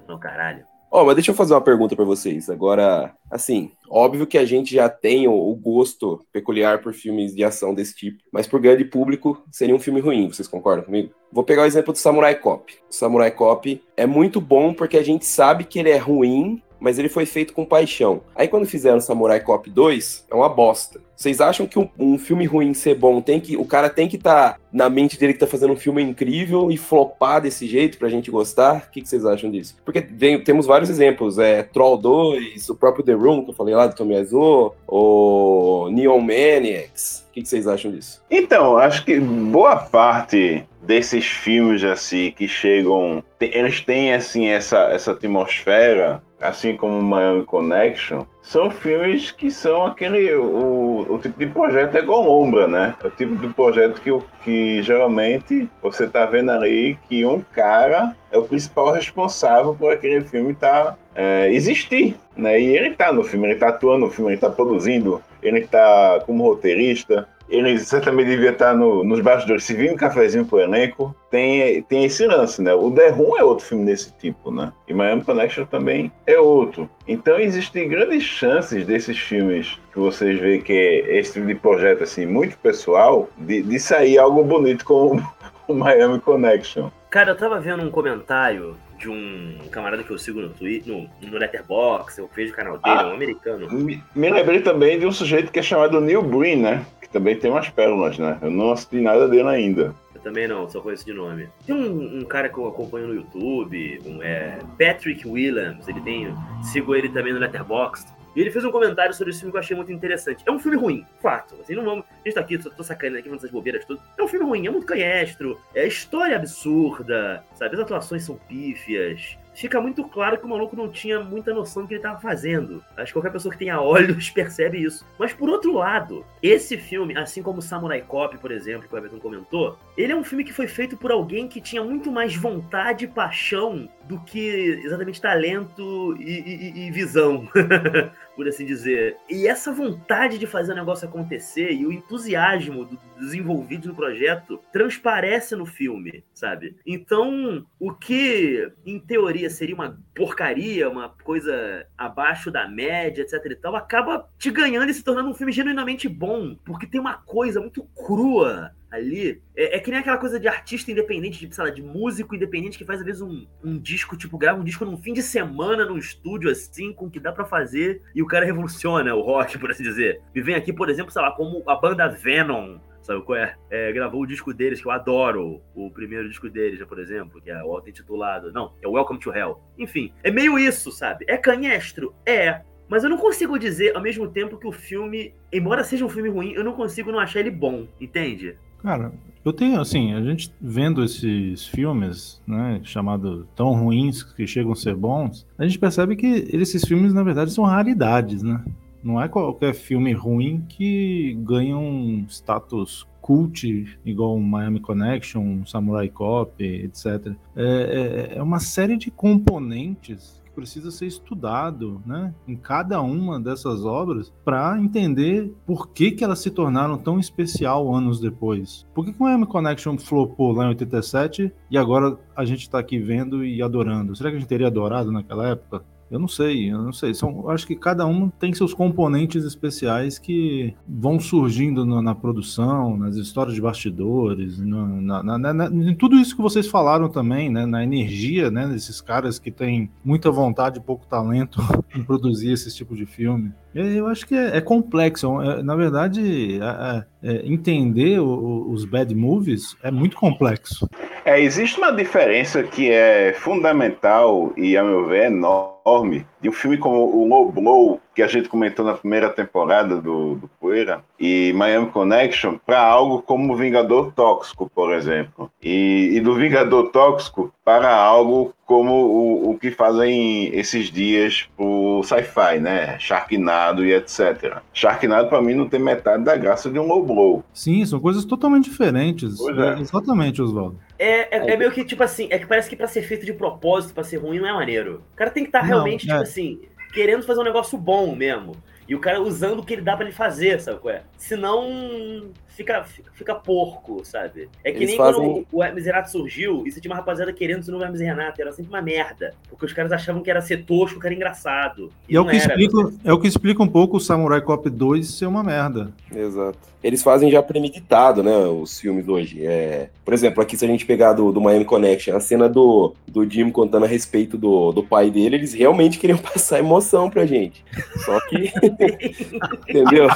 [0.07, 0.65] Não, caralho.
[0.91, 2.49] Ó, oh, mas deixa eu fazer uma pergunta para vocês.
[2.49, 7.45] Agora, assim, óbvio que a gente já tem o, o, gosto peculiar por filmes de
[7.45, 11.13] ação desse tipo, mas por grande público seria um filme ruim, vocês concordam comigo?
[11.31, 12.75] Vou pegar o exemplo do Samurai Cop.
[12.89, 16.99] O Samurai Cop é muito bom porque a gente sabe que ele é ruim, mas
[16.99, 18.23] ele foi feito com paixão.
[18.35, 21.01] Aí quando fizeram Samurai Cop 2, é uma bosta.
[21.19, 23.57] Vocês acham que um, um, filme ruim ser bom tem que.
[23.57, 26.71] O cara tem que estar tá na mente dele que tá fazendo um filme incrível
[26.71, 28.87] e flopar desse jeito pra gente gostar?
[28.87, 29.77] O que, vocês acham disso?
[29.85, 31.37] Porque tem, temos vários exemplos.
[31.37, 35.89] É Troll 2, o próprio The Room, que eu falei lá do Tommy Wiseau, o
[35.91, 37.27] Neon Maniacs.
[37.39, 38.23] Que, que vocês acham disso?
[38.31, 43.23] Então, acho que boa parte desses filmes assim que chegam.
[43.41, 50.35] Eles têm assim essa, essa atmosfera assim como Miami Connection, são filmes que são aquele.
[50.35, 52.95] O, o tipo de projeto é Golombra, né?
[53.03, 54.11] É o tipo de projeto que,
[54.45, 60.23] que geralmente você tá vendo ali que um cara é o principal responsável por aquele
[60.23, 62.61] filme tá, é, existir, né?
[62.61, 66.23] E ele tá no filme, ele tá atuando no filme, ele tá produzindo, ele tá
[66.27, 71.15] como roteirista, ele certamente devia estar no, nos bastidores servindo um cafezinho pro elenco.
[71.31, 72.75] Tem, tem esse lance, né?
[72.75, 74.73] O The Room é outro filme desse tipo, né?
[74.87, 76.89] E Miami Connection também é outro.
[77.07, 82.03] Então existem grandes chances desses filmes que vocês veem que é esse tipo de projeto
[82.03, 85.27] assim, muito pessoal, de, de sair algo bonito como
[85.67, 86.91] o Miami Connection.
[87.09, 91.09] Cara, eu tava vendo um comentário de um camarada que eu sigo no Twitter, no,
[91.23, 93.73] no Letterboxd, eu vejo o canal dele, ah, um americano.
[93.73, 96.85] Me, me, lembrei também de um sujeito que é chamado Neil Breen, né?
[97.01, 98.39] Que também tem umas pérolas, né?
[98.43, 99.95] Eu não assisti nada dele ainda.
[100.15, 101.49] Eu também não, só conheço de nome.
[101.65, 106.35] Tem um, um cara que eu acompanho no YouTube, um, é Patrick Williams, ele tem.
[106.65, 108.18] Sigo ele também no Letterboxd.
[108.35, 110.45] E ele fez um comentário sobre esse filme que eu achei muito interessante.
[110.47, 111.57] É um filme ruim, fato.
[111.61, 112.05] Assim, não vamos.
[112.05, 114.01] A gente tá aqui, tô, tô sacaneando aqui, falando essas bobeiras tudo.
[114.17, 117.75] É um filme ruim, é muito canhestro, é história absurda, sabe?
[117.75, 121.89] As atuações são pífias fica muito claro que o maluco não tinha muita noção do
[121.89, 122.83] que ele estava fazendo.
[122.97, 125.05] Acho que qualquer pessoa que tenha olhos percebe isso.
[125.19, 129.19] Mas por outro lado, esse filme, assim como Samurai Cop, por exemplo, que o Everton
[129.19, 133.05] comentou, ele é um filme que foi feito por alguém que tinha muito mais vontade
[133.05, 137.47] e paixão do que exatamente talento e, e, e visão,
[138.39, 139.17] por assim dizer.
[139.29, 142.85] E essa vontade de fazer o negócio acontecer e o entusiasmo
[143.19, 146.77] dos envolvidos no projeto transparece no filme, sabe?
[146.87, 153.57] Então, o que em teoria seria uma porcaria, uma coisa abaixo da média, etc e
[153.57, 157.61] tal, acaba te ganhando e se tornando um filme genuinamente bom, porque tem uma coisa
[157.61, 159.43] muito crua ali.
[159.57, 162.79] É, é, que nem aquela coisa de artista independente, de, sei lá, de músico independente
[162.79, 165.85] que faz às vezes um, um disco, tipo, grava um disco num fim de semana
[165.85, 169.59] num estúdio assim, com o que dá para fazer, e o cara revoluciona o rock,
[169.59, 170.21] por assim dizer.
[170.35, 173.57] Me vem aqui, por exemplo, sei lá, como a banda Venom, sabe qual é?
[173.71, 173.93] é?
[173.93, 177.63] Gravou o disco deles, que eu adoro, o primeiro disco deles, por exemplo, que é
[177.63, 178.53] o auto-intitulado.
[178.53, 179.61] Não, é Welcome to Hell.
[179.79, 181.25] Enfim, é meio isso, sabe?
[181.29, 182.15] É canhestro?
[182.27, 182.63] É.
[182.89, 186.31] Mas eu não consigo dizer, ao mesmo tempo, que o filme, embora seja um filme
[186.31, 188.57] ruim, eu não consigo não achar ele bom, entende?
[188.83, 189.13] Cara,
[189.45, 194.77] eu tenho, assim, a gente vendo esses filmes, né, chamados tão ruins que chegam a
[194.77, 198.63] ser bons, a gente percebe que esses filmes, na verdade, são raridades, né?
[199.03, 206.63] Não é qualquer filme ruim que ganha um status cult, igual Miami Connection, Samurai Cop,
[206.63, 207.33] etc.
[207.55, 213.85] É, é, é uma série de componentes precisa ser estudado, né, em cada uma dessas
[213.85, 218.85] obras para entender por que, que elas se tornaram tão especial anos depois.
[218.93, 222.81] Por que, que o M Connection flopou lá em 87 e agora a gente está
[222.81, 224.17] aqui vendo e adorando?
[224.17, 225.85] Será que a gente teria adorado naquela época?
[226.11, 227.13] Eu não sei, eu não sei.
[227.15, 232.97] São, acho que cada um tem seus componentes especiais que vão surgindo na, na produção,
[232.97, 237.67] nas histórias de bastidores, na, na, na, em tudo isso que vocês falaram também, né?
[237.67, 238.67] Na energia, né?
[238.69, 241.61] Desses caras que têm muita vontade e pouco talento
[241.95, 243.53] em produzir esse tipo de filme.
[243.75, 245.41] Eu acho que é, é complexo.
[245.43, 250.89] É, na verdade, é, é entender o, os bad movies é muito complexo.
[251.25, 256.79] É, existe uma diferença que é fundamental e, a meu ver, enorme de um filme
[256.79, 261.53] como o Low Blow, que a gente comentou na primeira temporada do, do Poeira, e
[261.55, 265.49] Miami Connection, para algo como Vingador Tóxico, por exemplo.
[265.63, 272.03] E, e do Vingador Tóxico para algo como o, o que fazem esses dias pro
[272.03, 272.99] sci-fi, né?
[272.99, 274.57] Sharknado e etc.
[274.75, 277.45] Sharknado, para mim, não tem metade da graça de um Low Blow.
[277.55, 279.39] Sim, são coisas totalmente diferentes.
[279.41, 279.81] É.
[279.81, 280.77] Exatamente, Oswaldo.
[280.99, 283.33] É, é, é, meio que, tipo assim, é que parece que pra ser feito de
[283.33, 285.05] propósito, pra ser ruim, não é maneiro.
[285.13, 286.23] O cara tem que estar tá realmente, tipo é.
[286.23, 286.59] assim,
[286.93, 288.53] querendo fazer um negócio bom mesmo.
[288.89, 291.03] E o cara usando o que ele dá para ele fazer, sabe qual é?
[291.17, 294.49] Senão fica, fica, fica porco, sabe?
[294.65, 295.23] É que Eles nem fazem...
[295.23, 298.41] quando o Hermes Renato surgiu e você tinha uma rapaziada querendo ser no Hermes Renato,
[298.41, 299.33] era sempre uma merda.
[299.49, 301.93] Porque os caras achavam que era ser tosco, que era engraçado.
[302.09, 304.41] E, e é, o que era, explica, é o que explica um pouco o Samurai
[304.41, 305.93] Cop 2 ser uma merda.
[306.13, 306.59] Exato.
[306.83, 309.45] Eles fazem já premeditado, né, os filmes hoje.
[309.45, 309.91] É...
[310.05, 313.29] Por exemplo, aqui se a gente pegar do, do Miami Connection, a cena do, do
[313.29, 317.65] Jim contando a respeito do, do pai dele, eles realmente queriam passar emoção pra gente.
[318.05, 318.53] Só que...
[319.69, 320.09] Entendeu?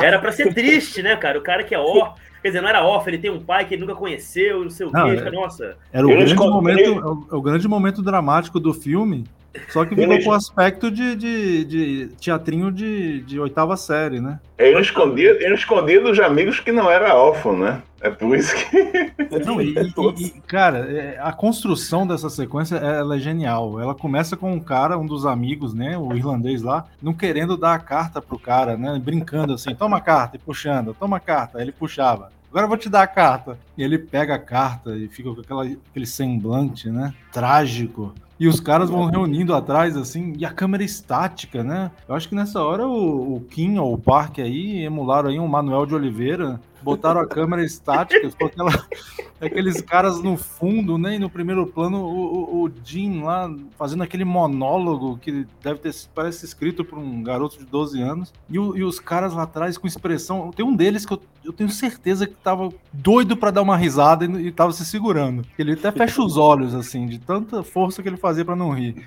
[0.00, 1.38] Era pra ser triste, né, cara?
[1.38, 2.14] O cara que é ó.
[2.42, 4.86] Quer dizer, não era órfão, ele tem um pai que ele nunca conheceu, não sei
[4.86, 4.98] o quê.
[4.98, 5.76] É, nossa.
[5.92, 9.24] Era o grande, momento, o, o grande momento dramático do filme,
[9.68, 14.38] só que virou com o aspecto de, de, de, teatrinho de, de oitava série, né?
[14.56, 17.82] Ele escondia, ele escondia dos amigos que não era órfão, né?
[18.00, 19.12] É por isso que.
[19.44, 23.78] Não, e, e, e, cara, é, a construção dessa sequência ela é genial.
[23.78, 25.98] Ela começa com um cara, um dos amigos, né?
[25.98, 28.98] O irlandês lá, não querendo dar a carta pro cara, né?
[29.02, 31.58] Brincando assim, toma a carta e puxando, toma a carta.
[31.58, 32.32] Aí ele puxava.
[32.48, 33.58] Agora eu vou te dar a carta.
[33.76, 37.14] E ele pega a carta e fica com aquela, aquele semblante, né?
[37.32, 38.14] Trágico.
[38.40, 41.90] E os caras vão reunindo atrás, assim, e a câmera estática, né?
[42.08, 45.46] Eu acho que nessa hora o, o Kim ou o Park aí emularam aí um
[45.46, 48.86] Manuel de Oliveira botaram a câmera estática, com aquela,
[49.40, 51.16] aqueles caras no fundo, né?
[51.16, 55.94] E no primeiro plano, o, o, o Jim lá fazendo aquele monólogo que deve ter,
[56.14, 58.32] parece escrito por um garoto de 12 anos.
[58.48, 60.50] E, o, e os caras lá atrás com expressão.
[60.50, 64.24] Tem um deles que eu, eu tenho certeza que tava doido para dar uma risada
[64.24, 65.44] e, e tava se segurando.
[65.58, 69.06] Ele até fecha os olhos, assim, de tanta força que ele fazia para não rir.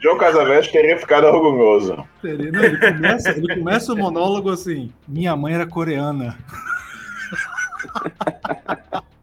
[0.00, 1.96] João Casavetes teria ficado orgulhoso.
[2.22, 6.36] Não, ele, começa, ele começa o monólogo assim: Minha mãe era coreana.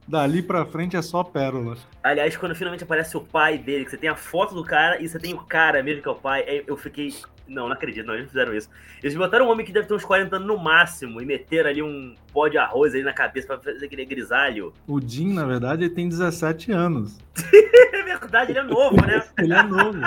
[0.08, 1.76] Dali pra frente é só pérola.
[2.02, 5.10] Aliás, quando finalmente aparece o pai dele, que você tem a foto do cara e
[5.10, 7.14] você tem o cara mesmo que é o pai, aí eu fiquei.
[7.46, 8.70] Não, não acredito, não, eles não fizeram isso.
[9.02, 11.82] Eles botaram um homem que deve ter uns 40 anos no máximo e meteram ali
[11.82, 14.74] um pó de arroz aí na cabeça pra fazer aquele grisalho.
[14.86, 17.18] O Jim, na verdade, ele tem 17 anos.
[17.94, 19.24] É verdade, ele é novo, né?
[19.38, 20.00] Ele é novo.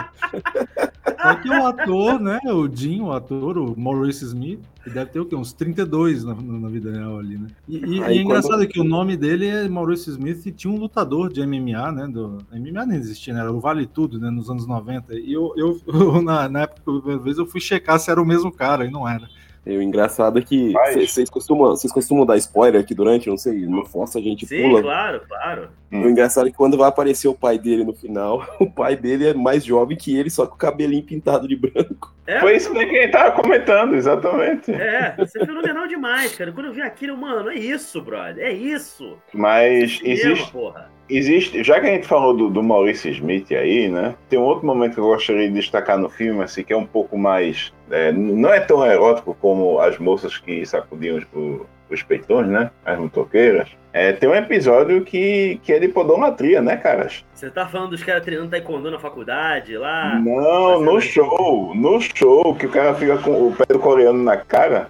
[1.22, 2.38] Só que o ator, né?
[2.46, 5.36] O Jim, o ator, o Maurice Smith, ele deve ter o quê?
[5.36, 7.46] Uns 32 na, na vida real ali, né?
[7.68, 10.52] E, e- Aí e é engraçado quando- que o nome dele é Maurice Smith e
[10.52, 12.08] tinha um lutador de MMA, né?
[12.08, 13.40] Do, MMA nem existia, né?
[13.40, 14.30] Era o Vale Tudo, né?
[14.30, 15.14] Nos anos 90.
[15.14, 18.26] E eu, eu, eu, na, na época, primeira vez, eu fui checar se era o
[18.26, 19.28] mesmo cara, e não era.
[19.66, 23.66] E o engraçado é que vocês costumam, vocês costumam dar spoiler aqui durante, não sei,
[23.66, 24.82] no Força a gente Sim, pula.
[24.82, 25.68] claro, claro.
[25.92, 29.28] O engraçado é que quando vai aparecer o pai dele no final, o pai dele
[29.28, 32.14] é mais jovem que ele, só com o cabelinho pintado de branco.
[32.26, 34.72] É, Foi isso que ele tava comentando, exatamente.
[34.72, 36.52] é, isso é fenomenal demais, cara.
[36.52, 38.42] Quando eu vi aquilo, mano, é isso, brother.
[38.44, 39.18] É isso.
[39.34, 40.90] Mas Cinema, existe, porra.
[41.10, 44.14] Existe, já que a gente falou do, do Maurício Smith aí, né?
[44.28, 46.86] Tem um outro momento que eu gostaria de destacar no filme, assim, que é um
[46.86, 47.72] pouco mais.
[47.90, 52.70] é, não é tão erótico como as moças que sacudiam os, os peitões, né?
[52.84, 53.68] As motoqueiras.
[53.92, 57.24] É, tem um episódio que, que é de podolatria, né, caras?
[57.34, 60.20] Você tá falando dos caras treinando taekwondo na faculdade lá?
[60.20, 64.36] Não, no show, no show, que o cara fica com o pé do coreano na
[64.36, 64.88] cara.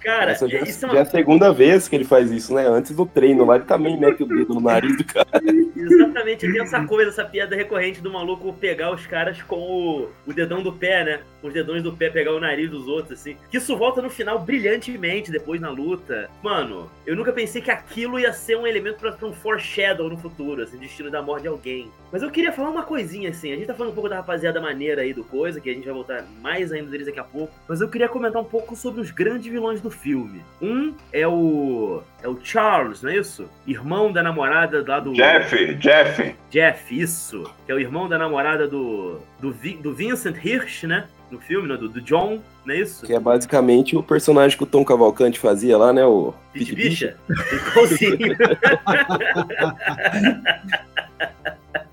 [0.00, 2.54] Cara, Essa já, isso é já é uma a segunda vez que ele faz isso,
[2.54, 2.66] né?
[2.66, 5.26] Antes do treino lá, ele também mete o dedo no nariz do cara.
[5.76, 10.32] Exatamente, tem essa coisa, essa piada recorrente do maluco pegar os caras com o, o
[10.32, 11.20] dedão do pé, né?
[11.40, 13.36] Com os dedões do pé, pegar o nariz dos outros, assim.
[13.50, 16.30] Que isso volta no final brilhantemente depois na luta.
[16.42, 20.16] Mano, eu nunca pensei que aquilo ia ser um elemento pra, pra um foreshadow no
[20.16, 21.90] futuro, assim, destino da morte de alguém.
[22.12, 23.52] Mas eu queria falar uma coisinha, assim.
[23.52, 25.84] A gente tá falando um pouco da rapaziada maneira aí do coisa, que a gente
[25.84, 27.52] vai voltar mais ainda deles daqui a pouco.
[27.68, 30.42] Mas eu queria comentar um pouco sobre os grandes vilões do filme.
[30.60, 32.02] Um é o.
[32.22, 33.48] É o Charles, não é isso?
[33.66, 35.12] Irmão da namorada lá do.
[35.12, 36.34] Jeff, Jeff.
[36.50, 37.50] Jeff, isso.
[37.64, 41.08] Que é o irmão da namorada do, do, do Vincent Hirsch, né?
[41.30, 41.76] No filme, né?
[41.76, 43.04] Do, do John, não é isso?
[43.04, 46.04] Que é basicamente o personagem que o Tom Cavalcante fazia lá, né?
[46.04, 47.16] O Pit Bicha?
[47.28, 48.36] Igualzinho.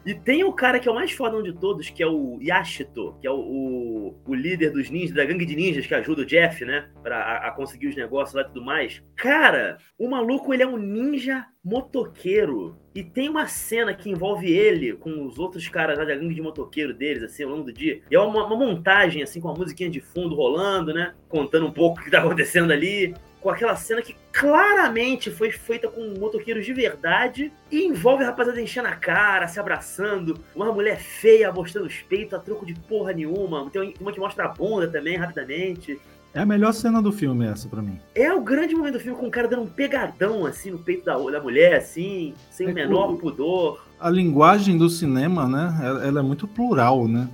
[0.06, 3.15] E tem o cara que é o mais fodão de todos, que é o Yashito,
[3.22, 3.92] que é o, o,
[4.26, 6.89] o líder dos ninjas, da gangue de ninjas que ajuda o Jeff, né?
[7.02, 9.02] Pra a, a conseguir os negócios lá e tudo mais.
[9.15, 12.78] Cara, o maluco, ele é um ninja motoqueiro.
[12.93, 16.41] E tem uma cena que envolve ele com os outros caras lá da gangue de
[16.41, 18.02] motoqueiro deles, assim, ao longo do dia.
[18.10, 21.13] E é uma, uma montagem, assim, com a musiquinha de fundo rolando, né?
[21.28, 25.89] Contando um pouco o que tá acontecendo ali com aquela cena que claramente foi feita
[25.89, 30.97] com motoqueiros de verdade e envolve a rapaziada enchendo a cara, se abraçando, uma mulher
[30.99, 34.88] feia mostrando os peitos a troco de porra nenhuma, tem uma que mostra a bunda
[34.88, 35.99] também, rapidamente.
[36.34, 37.99] É a melhor cena do filme essa pra mim.
[38.15, 41.06] É o grande momento do filme com o cara dando um pegadão assim no peito
[41.06, 43.86] da, da mulher, assim, sem É o menor o- pudor.
[43.99, 45.77] A linguagem do cinema, né?
[45.84, 47.29] Ela ela é muito plural, né?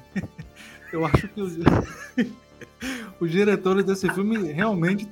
[0.91, 1.55] Eu acho que os,
[3.21, 5.07] os diretores desse filme realmente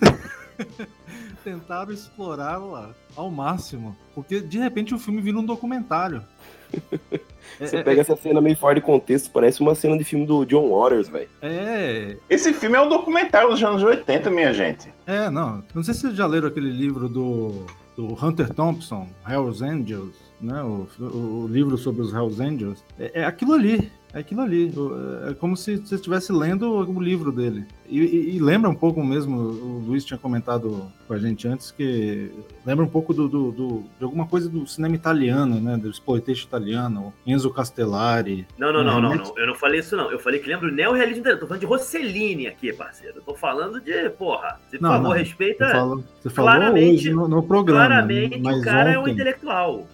[0.66, 0.88] te-
[1.44, 3.96] tentaram explorá-la ao máximo.
[4.16, 6.24] Porque de repente o filme vira um documentário.
[6.92, 7.20] É-
[7.66, 10.46] Você é- pega essa cena meio fora de contexto, parece uma cena de filme do
[10.46, 11.30] John Waters, velho.
[11.42, 14.90] É, Esse filme é um documentário dos anos 80, minha gente.
[15.06, 15.64] é, não.
[15.74, 17.66] Não sei se vocês já leram aquele livro do,
[17.96, 20.62] do Hunter Thompson, Hells Angels, né?
[20.62, 22.84] O, o- o livro sobre os Hells Angels.
[23.00, 23.90] É, é aquilo ali.
[24.14, 24.74] É aquilo ali.
[25.30, 27.66] É como se você estivesse lendo o livro dele.
[27.90, 31.72] E, e- e lembra um pouco mesmo, o Luiz tinha comentado com a gente antes,
[31.72, 32.32] que
[32.66, 35.78] lembra um pouco do, do- do- de alguma coisa do cinema italiano, né?
[35.78, 38.48] Do exploitation italiano, Enzo Castellari.
[38.58, 39.38] Não, não, não, não, Realmente- não.
[39.38, 40.10] Eu não falei isso, não.
[40.12, 41.42] Eu falei que lembra o neorrealismo italiano.
[41.42, 43.18] Tô falando de Rossellini aqui, parceiro.
[43.18, 44.60] Eu tô falando de, porra.
[44.70, 45.12] Se por Não, favor, não.
[45.12, 45.66] respeita.
[45.68, 47.86] Você falou, você falou claramente- hoje no, no programa.
[47.86, 49.88] Claramente mas o cara é um ontem- intelectual.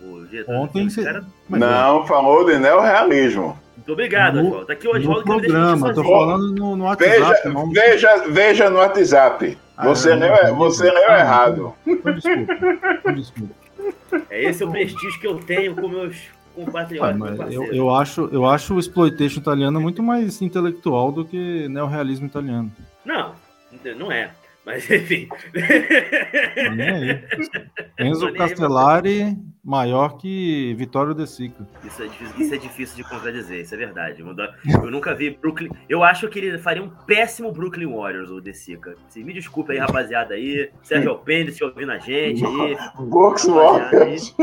[0.47, 3.61] Ontem você- cara- não, falou de neorrealismo.
[3.83, 4.71] Muito obrigado, No- Oswaldo.
[4.71, 6.17] Aqui o Oswaldo programa, tô sozinho.
[6.17, 7.19] falando no, no WhatsApp.
[7.19, 9.57] Veja, não- veja, veja no WhatsApp.
[9.75, 11.73] Ah, Você, é, leu, não, você não, leu não, errado.
[11.85, 13.11] Desculpa.
[13.13, 13.53] Desculpa.
[14.29, 17.17] É esse o prestígio que eu tenho com meus Ah, compatriotas.
[17.17, 22.27] meus eu, eu, acho, eu acho o exploitation italiano muito mais intelectual do que neorrealismo
[22.27, 22.71] italiano.
[23.03, 23.33] Não,
[23.97, 24.31] não é.
[24.65, 25.27] Mas enfim.
[26.55, 27.23] Aí.
[28.07, 31.65] Enzo aí, Castellari maior que Vittorio De Sica.
[31.83, 34.21] Isso é, difícil, isso é difícil de contradizer, isso é verdade.
[34.21, 35.69] Eu nunca vi Brooklyn.
[35.87, 38.95] Eu acho que ele faria um péssimo Brooklyn Warriors, o Desica.
[39.07, 40.69] Se me desculpa aí, rapaziada aí.
[40.81, 42.77] Sérgio Pendes ouvindo a gente aí.
[42.99, 44.35] Box Warriors.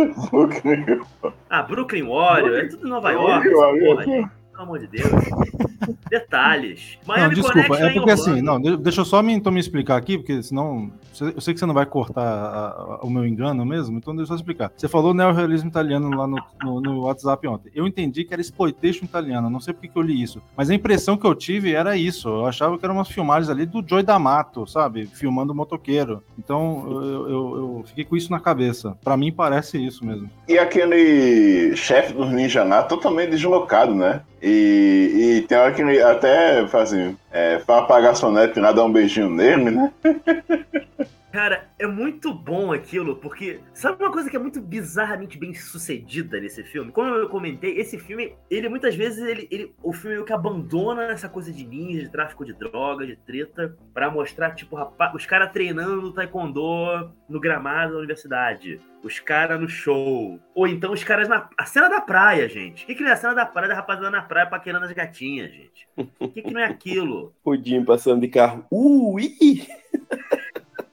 [1.51, 4.40] Ah, Brooklyn Warriors, é tudo Nova York, Brooklyn porra.
[4.61, 5.11] Pelo amor de Deus.
[6.11, 6.99] Detalhes.
[7.07, 9.53] Não, Miami desculpa, Connection é em porque assim, não, de- deixa eu só me, então
[9.53, 10.91] me explicar aqui, porque senão.
[11.21, 14.33] Eu sei que você não vai cortar a- a- o meu engano mesmo, então deixa
[14.33, 14.73] eu só explicar.
[14.77, 17.71] Você falou neorrealismo italiano lá no, no, no WhatsApp ontem.
[17.75, 20.41] Eu entendi que era exploitation italiano, não sei porque que eu li isso.
[20.57, 22.29] Mas a impressão que eu tive era isso.
[22.29, 25.07] Eu achava que eram umas filmagens ali do Joy D'Amato, sabe?
[25.07, 26.23] Filmando o motoqueiro.
[26.39, 28.97] Então eu, eu- eu fiquei com isso na cabeça.
[29.05, 30.29] Pra mim parece isso mesmo.
[30.49, 34.23] E aquele chefe dos ninja lá totalmente deslocado, né?
[34.43, 39.71] E, e tem hora que até assim, é, pra garçonete lá dar um beijinho nele,
[39.71, 39.93] né?
[41.33, 46.41] Cara, é muito bom aquilo, porque sabe uma coisa que é muito bizarramente bem sucedida
[46.41, 46.91] nesse filme?
[46.91, 51.05] Como eu comentei, esse filme, ele muitas vezes, ele, ele- o filme meio que abandona
[51.05, 55.25] essa coisa de ninja, de tráfico de drogas, de treta, pra mostrar, tipo, rapaz, os
[55.25, 58.81] caras treinando taekwondo no gramado da universidade.
[59.03, 60.39] Os caras no show.
[60.55, 61.49] Ou então os caras na.
[61.57, 62.83] A cena da praia, gente.
[62.85, 64.93] O que, que não é a cena da praia da rapaziada na praia paquerando as
[64.93, 65.89] gatinhas, gente?
[66.19, 67.33] O que, que não é aquilo?
[67.43, 68.67] O Jim passando de carro.
[68.71, 69.33] Ui!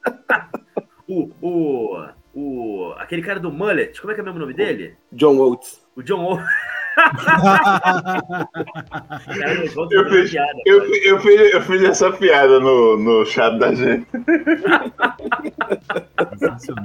[1.10, 2.92] O, o, o.
[2.98, 4.94] Aquele cara do Mullet, como é que é mesmo o nome dele?
[5.10, 5.82] John Oates.
[5.96, 6.38] O John O.
[9.38, 10.52] Cara, eu vou Eu fiz- piada.
[10.66, 10.84] Eu,
[11.20, 14.06] fiz, eu fiz essa piada no, no chat da gente.
[16.38, 16.84] Sensacional.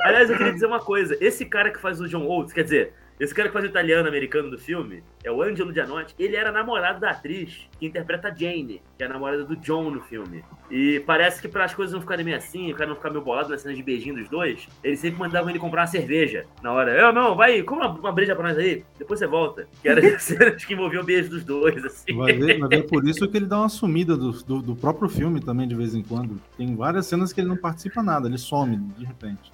[0.00, 1.16] Aliás, eu queria dizer uma coisa.
[1.20, 4.08] Esse cara que faz o John Oates, quer dizer, esse cara que faz o italiano
[4.08, 8.82] americano do filme, é o Angelo Gianotti, ele era namorado da atriz que interpreta Jane,
[8.96, 10.44] que é a namorada do John no filme.
[10.68, 13.22] E parece que para as coisas não ficarem meio assim, o cara não ficar meio
[13.22, 16.72] bolado nas cenas de beijinho dos dois, eles sempre mandavam ele comprar uma cerveja na
[16.72, 16.98] hora.
[16.98, 19.68] Eu, não, vai, compra uma, uma breja pra nós aí, depois você volta.
[19.80, 22.16] Que era as cenas que envolviam o beijo dos dois, assim.
[22.16, 25.08] Vai ver, vai ver por isso que ele dá uma sumida do, do, do próprio
[25.08, 26.40] filme também, de vez em quando.
[26.56, 29.52] Tem várias cenas que ele não participa nada, ele some de repente.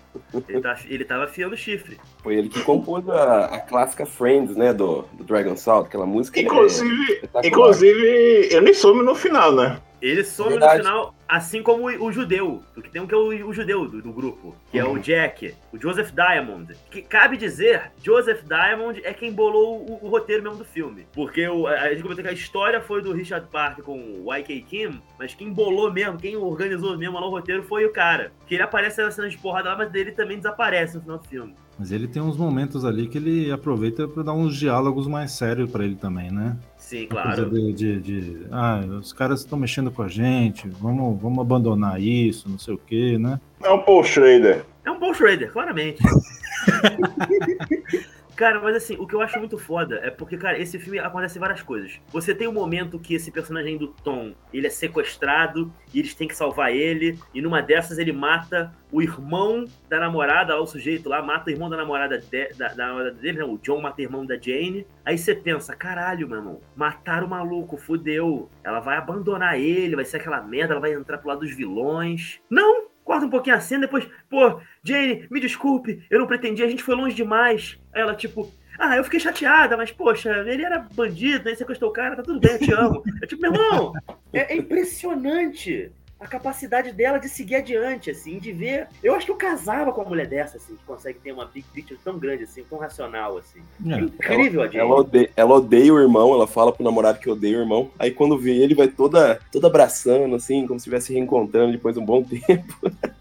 [0.48, 1.98] Ele, tá, ele tava afiando o chifre.
[2.22, 4.72] Foi ele que compôs a, a clássica Friends, né?
[4.72, 6.38] Do, do Dragon Salt, aquela música.
[6.38, 7.46] é Inclusive, espetacular.
[7.46, 9.80] inclusive, ele some no final, né?
[10.00, 10.78] Ele some Verdade.
[10.78, 12.62] no final, assim como o, o judeu.
[12.74, 15.54] Porque tem um que é o, o judeu do, do grupo, que é o Jack,
[15.72, 16.74] o Joseph Diamond.
[16.90, 21.06] Que cabe dizer, Joseph Diamond é quem bolou o, o roteiro mesmo do filme.
[21.12, 24.34] Porque o, a, a gente comentou que a história foi do Richard Park com o
[24.34, 24.60] Y.K.
[24.62, 28.32] Kim, mas quem bolou mesmo, quem organizou mesmo lá o roteiro foi o cara.
[28.46, 31.28] Que ele aparece na cena de porrada lá, mas dele também desaparece no final do
[31.28, 31.54] filme.
[31.78, 35.70] Mas ele tem uns momentos ali que ele aproveita pra dar uns diálogos mais sérios
[35.70, 36.56] pra ele também, né?
[36.88, 37.50] Sim, claro.
[37.50, 42.48] de, de, de, ah, os caras estão mexendo com a gente, vamos, vamos abandonar isso,
[42.48, 43.38] não sei o quê, né?
[43.62, 44.64] É um Paul Schrader.
[44.86, 46.02] É um bom Schrader, claramente.
[48.38, 51.40] Cara, mas assim, o que eu acho muito foda é porque, cara, esse filme acontece
[51.40, 52.00] várias coisas.
[52.12, 56.28] Você tem um momento que esse personagem do Tom, ele é sequestrado e eles têm
[56.28, 61.20] que salvar ele, e numa dessas ele mata o irmão da namorada, o sujeito lá,
[61.20, 63.44] mata o irmão da namorada, de- da, da namorada dele, né?
[63.44, 64.86] O John mata o irmão da Jane.
[65.04, 68.48] Aí você pensa, caralho, meu irmão, mataram o maluco, fudeu.
[68.62, 72.38] Ela vai abandonar ele, vai ser aquela merda, ela vai entrar pro lado dos vilões.
[72.48, 72.86] Não!
[73.08, 76.82] Corta um pouquinho a cena, depois, pô, Jane, me desculpe, eu não pretendi, a gente
[76.82, 77.78] foi longe demais.
[77.90, 82.16] Ela, tipo, ah, eu fiquei chateada, mas, poxa, ele era bandido, aí sequestrou o cara,
[82.16, 83.02] tá tudo bem, eu te amo.
[83.22, 83.94] É tipo, meu irmão,
[84.30, 85.90] é, é impressionante
[86.20, 88.88] a capacidade dela de seguir adiante, assim, de ver.
[89.02, 91.64] Eu acho que eu casava com uma mulher dessa, assim, que consegue ter uma big
[91.72, 93.60] picture tão grande, assim, tão racional, assim.
[93.86, 94.00] É É.
[94.00, 94.78] incrível a Jane.
[94.78, 97.90] Ela odeia, ela odeia o irmão, ela fala pro namorado que odeia o irmão.
[97.98, 102.00] Aí quando vê ele, vai toda, toda abraçando, assim, como se estivesse reencontrando depois de
[102.00, 102.74] um bom tempo.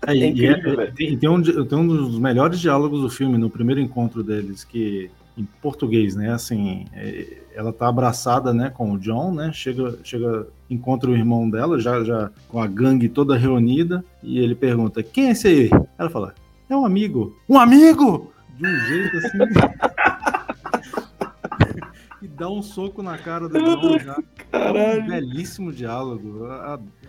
[0.07, 0.95] É, e- É e incrível, é- velho.
[0.95, 5.11] tem, tem um, tem um dos melhores diálogos do filme, no primeiro encontro deles, que
[5.37, 6.31] em português, né?
[6.33, 9.51] Assim, é, ela tá abraçada, né, com o John, né?
[9.53, 14.55] Chega, chega, encontra o irmão dela, já, já com a gangue toda reunida, e ele
[14.55, 16.33] pergunta: "Quem é esse aí?" Ela fala:
[16.69, 18.31] "É um amigo." Um amigo!
[18.57, 19.37] De um jeito assim.
[22.21, 24.17] e dá um soco na cara do John já.
[24.51, 26.45] É um belíssimo diálogo.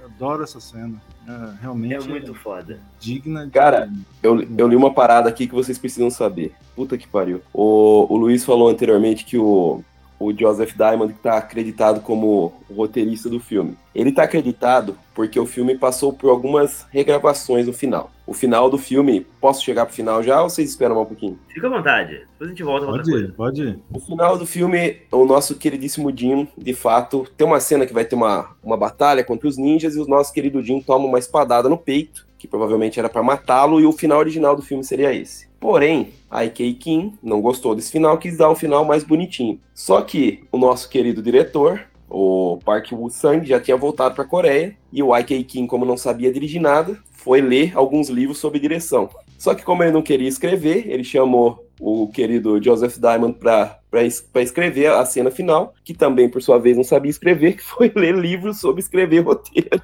[0.05, 1.01] Adoro essa cena.
[1.27, 2.79] É, realmente É muito foda.
[3.01, 3.53] digna de.
[3.53, 3.91] Cara,
[4.23, 6.53] Eu, eu li uma parada aqui que vocês precisam saber.
[6.75, 7.41] Puta que pariu.
[7.53, 9.83] O, o Luiz falou anteriormente que o,
[10.19, 13.77] o Joseph Diamond está acreditado como o roteirista do filme.
[13.95, 18.11] Ele está acreditado porque o filme passou por algumas regravações no final.
[18.27, 21.39] O final do filme, posso chegar pro final já ou vocês esperam um pouquinho?
[21.49, 22.21] Fica à vontade.
[22.33, 23.27] Depois a gente volta Pode coisa.
[23.27, 23.79] ir, pode ir.
[23.91, 28.05] No final do filme, o nosso queridíssimo Jim, de fato, tem uma cena que vai
[28.05, 31.69] ter uma, uma batalha contra os ninjas e o nosso querido Jim toma uma espadada
[31.69, 35.48] no peito, que provavelmente era para matá-lo, e o final original do filme seria esse.
[35.61, 36.75] Porém, a I.K.
[36.75, 39.61] Kim não gostou desse final, quis dar um final mais bonitinho.
[39.75, 44.77] Só que o nosso querido diretor, o Park Woo-sang, já tinha voltado para a Coreia,
[44.93, 45.43] e o I.K.
[45.45, 49.11] Kim, como não sabia dirigir nada, foi ler alguns livros sobre direção.
[49.37, 54.43] Só que como ele não queria escrever, ele chamou o querido Joseph Diamond para para
[54.43, 58.15] escrever a cena final, que também, por sua vez, não sabia escrever, que foi ler
[58.15, 59.81] livros sobre escrever roteiro.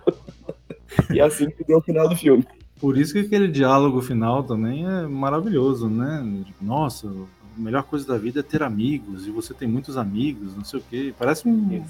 [1.10, 2.46] e assim que deu o final do filme.
[2.84, 6.22] Por isso que aquele diálogo final também é maravilhoso, né?
[6.60, 10.66] Nossa, a melhor coisa da vida é ter amigos, e você tem muitos amigos, não
[10.66, 11.14] sei o quê.
[11.18, 11.82] Parece um,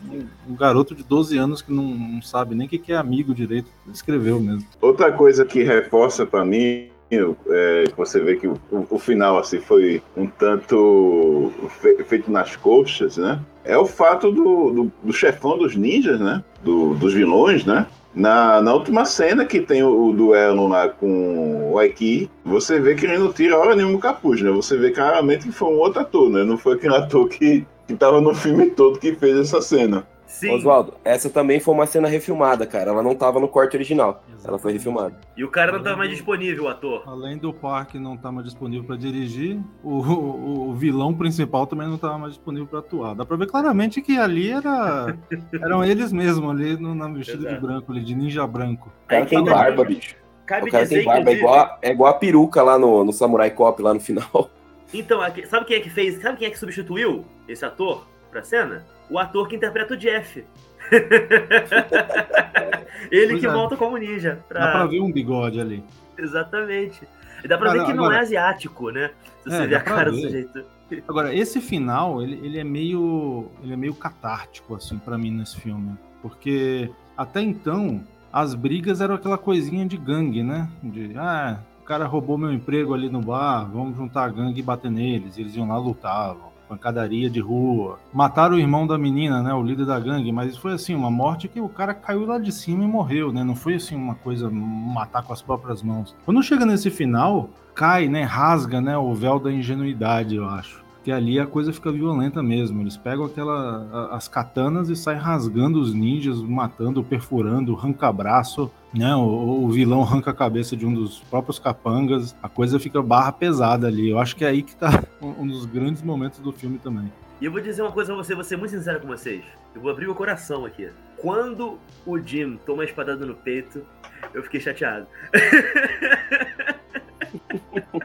[0.49, 3.68] um garoto de 12 anos que não, não sabe nem o que é amigo direito.
[3.92, 4.64] Escreveu mesmo.
[4.80, 10.01] Outra coisa que reforça para mim é, você vê que o, o, final assim foi
[10.16, 13.40] um tanto fe, feito nas coxas, né?
[13.64, 16.45] É o fato do, do, do chefão dos ninjas, né?
[16.62, 17.84] Do, dos vilões, né?
[18.14, 22.94] Na, na última cena que tem o, o duelo lá com o Aiki, você vê
[22.94, 24.50] que ele não tira hora nenhuma o capuz, né?
[24.50, 26.44] Você vê claramente que foi um outro ator, né?
[26.44, 30.06] Não foi aquele ator que, que tava no filme todo que fez essa cena.
[30.26, 30.50] Sim.
[30.50, 32.90] Oswaldo, essa também foi uma cena refilmada, cara.
[32.90, 34.24] Ela não tava no corte original.
[34.47, 35.14] Ela foi refilmada.
[35.36, 37.03] E o cara não tava mais disponível, o ator.
[37.07, 41.88] Além do parque não estar mais disponível para dirigir, o, o, o, vilão principal também
[41.88, 43.14] não estava mais disponível para atuar.
[43.14, 45.16] Dá pra ver claramente que ali era
[45.62, 48.92] eram eles mesmos ali no, na vestido de branco, ali, de ninja branco.
[49.05, 50.16] O cara tem barba, bicho.
[50.45, 53.12] Cabe o cara tem barba, é igual, a, é igual a peruca lá no, no
[53.14, 54.51] Samurai Cop, lá no final.
[54.92, 55.18] Então,
[55.49, 56.22] sabe quem é que fez?
[56.22, 58.84] Sabe quem é que substituiu esse ator pra cena?
[59.11, 60.45] o ator que interpreta o Jeff.
[63.11, 63.53] Ele pois que é.
[63.53, 64.41] volta como ninja.
[64.49, 64.61] Pra...
[64.61, 65.82] Dá pra ver um bigode ali.
[66.16, 67.07] Exatamente.
[67.43, 68.09] E dá pra ver que agora...
[68.09, 69.11] não é asiático, né?
[69.43, 70.64] Se você é, vê a cara do sujeito.
[71.09, 73.51] Agora, esse final, ele, ele é meio.
[73.62, 75.97] Ele é meio catártico, assim, para mim, nesse filme.
[76.22, 80.68] Porque até então, as brigas eram aquela coisinha de gangue, né?
[80.82, 84.62] De ah, o cara roubou meu emprego ali no bar, vamos juntar a gangue e
[84.62, 85.37] bater neles.
[85.37, 87.98] E eles iam lá lutavam pancadaria de rua.
[88.12, 91.48] Mataram o irmão da menina, né, o líder da gangue, mas foi assim, uma morte
[91.48, 93.42] que o cara caiu lá de cima e morreu, né?
[93.44, 96.14] Não foi assim uma coisa matar com as próprias mãos.
[96.24, 101.12] Quando chega nesse final, cai, né, rasga, né, o véu da ingenuidade, eu acho que
[101.12, 102.80] ali a coisa fica violenta mesmo.
[102.80, 109.14] Eles pegam aquela, as katanas e saem rasgando os ninjas, matando, perfurando, arranca-braço, né?
[109.14, 112.34] O, o, vilão arranca a cabeça de um dos próprios capangas.
[112.42, 114.09] A coisa fica barra pesada ali.
[114.09, 117.12] Eu acho que é aí que tá um dos grandes momentos do filme também.
[117.38, 119.44] E eu vou dizer uma coisa pra você, vou ser muito sincero com vocês.
[119.74, 120.88] Eu vou abrir meu coração aqui.
[121.18, 123.84] Quando o Jim toma a espadada no peito,
[124.32, 125.07] eu fiquei chateado.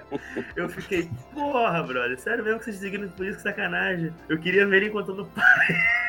[0.56, 4.14] Eu fiquei, porra, brother, sério mesmo que vocês seguiram por isso, que sacanagem.
[4.28, 5.68] Eu queria ver ele encontrando o pai.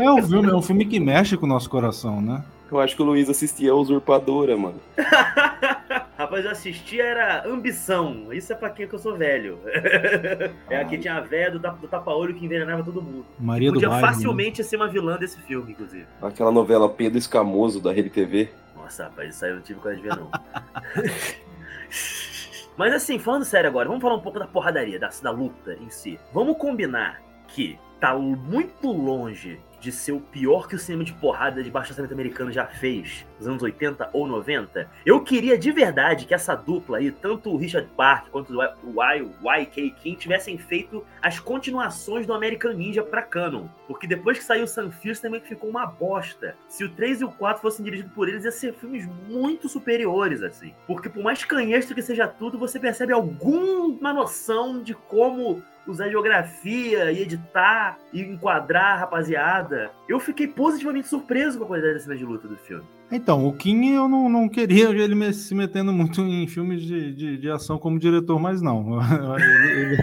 [0.00, 2.44] É um filme, é um filme que mexe com o nosso coração, né?
[2.70, 4.80] Eu acho que o Luiz assistia a Usurpadora, mano.
[6.18, 8.32] Rapaz, eu assistia era Ambição.
[8.32, 9.58] Isso é pra quem que eu sou velho.
[10.68, 13.26] é aqui tinha a véia do, do tapa-olho que envenenava todo mundo.
[13.38, 14.64] Maria Podia do Podia facilmente né?
[14.68, 16.06] ser uma vilã desse filme, inclusive.
[16.20, 18.48] Aquela novela Pedro Escamoso da Rede TV.
[18.86, 20.30] Nossa, rapaz, isso aí eu não tive coragem de ver, não.
[22.78, 25.90] Mas assim, falando sério agora, vamos falar um pouco da porradaria, da, da luta em
[25.90, 26.20] si.
[26.32, 31.62] Vamos combinar que tá muito longe de ser o pior que o cinema de porrada
[31.62, 34.90] de baixo orçamento americano já fez nos anos 80 ou 90.
[35.04, 39.90] Eu queria de verdade que essa dupla aí, tanto o Richard Park quanto o YK
[39.90, 43.66] King, tivessem feito as continuações do American Ninja pra canon.
[43.86, 46.56] Porque depois que saiu o Sunfierce também ficou uma bosta.
[46.68, 50.42] Se o 3 e o 4 fossem dirigidos por eles, ia ser filmes muito superiores,
[50.42, 50.74] assim.
[50.86, 57.12] Porque por mais canhestro que seja tudo, você percebe alguma noção de como usar geografia
[57.12, 59.90] e editar e enquadrar a rapaziada.
[60.08, 62.84] Eu fiquei positivamente surpreso com a qualidade da cena de luta do filme.
[63.10, 67.38] Então, o Kim eu não, não queria ele se metendo muito em filmes de, de,
[67.38, 68.98] de ação como diretor, mas não.
[69.36, 69.96] ele,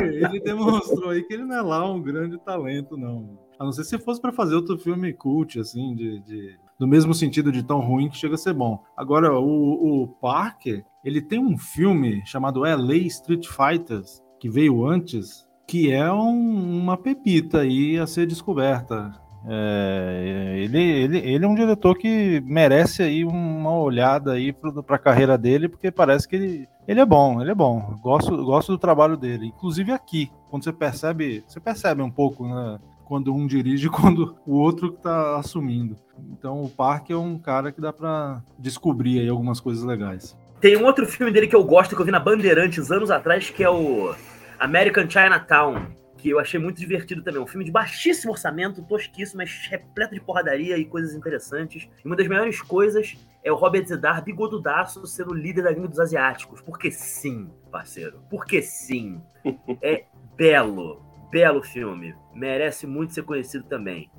[0.00, 0.24] ele...
[0.24, 3.38] ele demonstrou aí que ele não é lá um grande talento, não.
[3.58, 7.12] A não ser se fosse para fazer outro filme cult, assim, de, de, do mesmo
[7.12, 8.82] sentido de tão ruim que chega a ser bom.
[8.96, 15.46] Agora, o, o Parker, ele tem um filme chamado LA Street Fighters, que veio antes,
[15.66, 19.12] que é um, uma pepita aí a ser descoberta.
[19.46, 24.98] É, ele, ele, ele é um diretor que merece aí uma olhada aí para a
[24.98, 27.96] carreira dele, porque parece que ele, ele é bom, ele é bom.
[28.00, 29.46] Gosto, gosto do trabalho dele.
[29.46, 32.78] Inclusive aqui, quando você percebe, você percebe um pouco, né?
[33.08, 35.96] Quando um dirige e quando o outro está assumindo.
[36.30, 40.36] Então o Parque é um cara que dá para descobrir aí algumas coisas legais.
[40.60, 43.48] Tem um outro filme dele que eu gosto, que eu vi na Bandeirantes anos atrás,
[43.48, 44.14] que é o
[44.58, 45.86] American Chinatown,
[46.18, 47.40] que eu achei muito divertido também.
[47.40, 51.88] Um filme de baixíssimo orçamento, tosquíssimo, mas repleto de porradaria e coisas interessantes.
[52.04, 56.00] E uma das melhores coisas é o Robert Zedar bigodudaço sendo líder da gangue dos
[56.00, 56.60] asiáticos.
[56.60, 58.20] Porque sim, parceiro.
[58.28, 59.22] Porque sim.
[59.80, 60.04] É
[60.36, 62.14] belo, belo filme.
[62.34, 64.10] Merece muito ser conhecido também.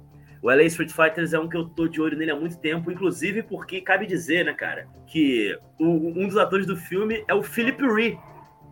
[0.41, 2.89] O LA Street Fighters é um que eu tô de olho nele há muito tempo,
[2.89, 7.43] inclusive porque cabe dizer, né, cara, que o, um dos atores do filme é o
[7.43, 8.18] Philip Ree,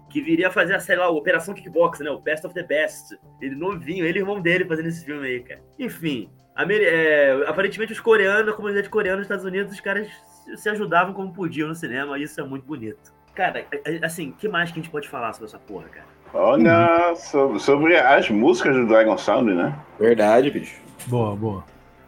[0.10, 2.10] que viria a fazer, sei lá, a Operação Kickbox, né?
[2.10, 3.18] O Best of the Best.
[3.42, 5.62] Ele novinho, ele e irmão dele fazendo esse filme aí, cara.
[5.78, 10.08] Enfim, é, aparentemente os coreanos, a comunidade coreana nos Estados Unidos, os caras
[10.56, 13.14] se ajudavam como podiam no cinema, e isso é muito bonito.
[13.36, 13.68] Cara,
[14.02, 16.08] assim, que mais que a gente pode falar sobre essa porra, cara?
[16.34, 19.78] Olha, sobre, sobre as músicas do Dragon Sound, né?
[20.00, 20.80] Verdade, bicho.
[21.08, 21.64] Boa, boa.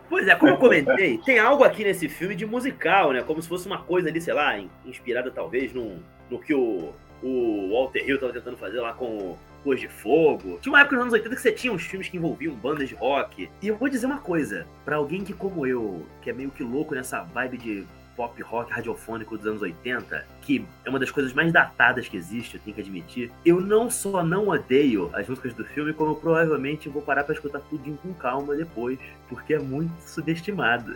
[0.09, 3.21] Pois é, como eu comentei, tem algo aqui nesse filme de musical, né?
[3.21, 5.97] Como se fosse uma coisa ali, sei lá, inspirada talvez no,
[6.29, 6.89] no que o,
[7.21, 10.57] o Walter Hill estava tentando fazer lá com Ruas de Fogo.
[10.61, 12.95] Tinha uma época nos anos 80 que você tinha uns filmes que envolviam bandas de
[12.95, 13.49] rock.
[13.61, 16.63] E eu vou dizer uma coisa, para alguém que como eu, que é meio que
[16.63, 17.87] louco nessa vibe de
[18.19, 22.55] pop rock radiofônico dos anos 80, que é uma das coisas mais datadas que existe,
[22.55, 26.15] eu tenho que admitir, eu não só não odeio as músicas do filme, como eu
[26.15, 28.99] provavelmente vou parar para escutar tudo com calma depois,
[29.29, 30.93] porque é muito subestimado.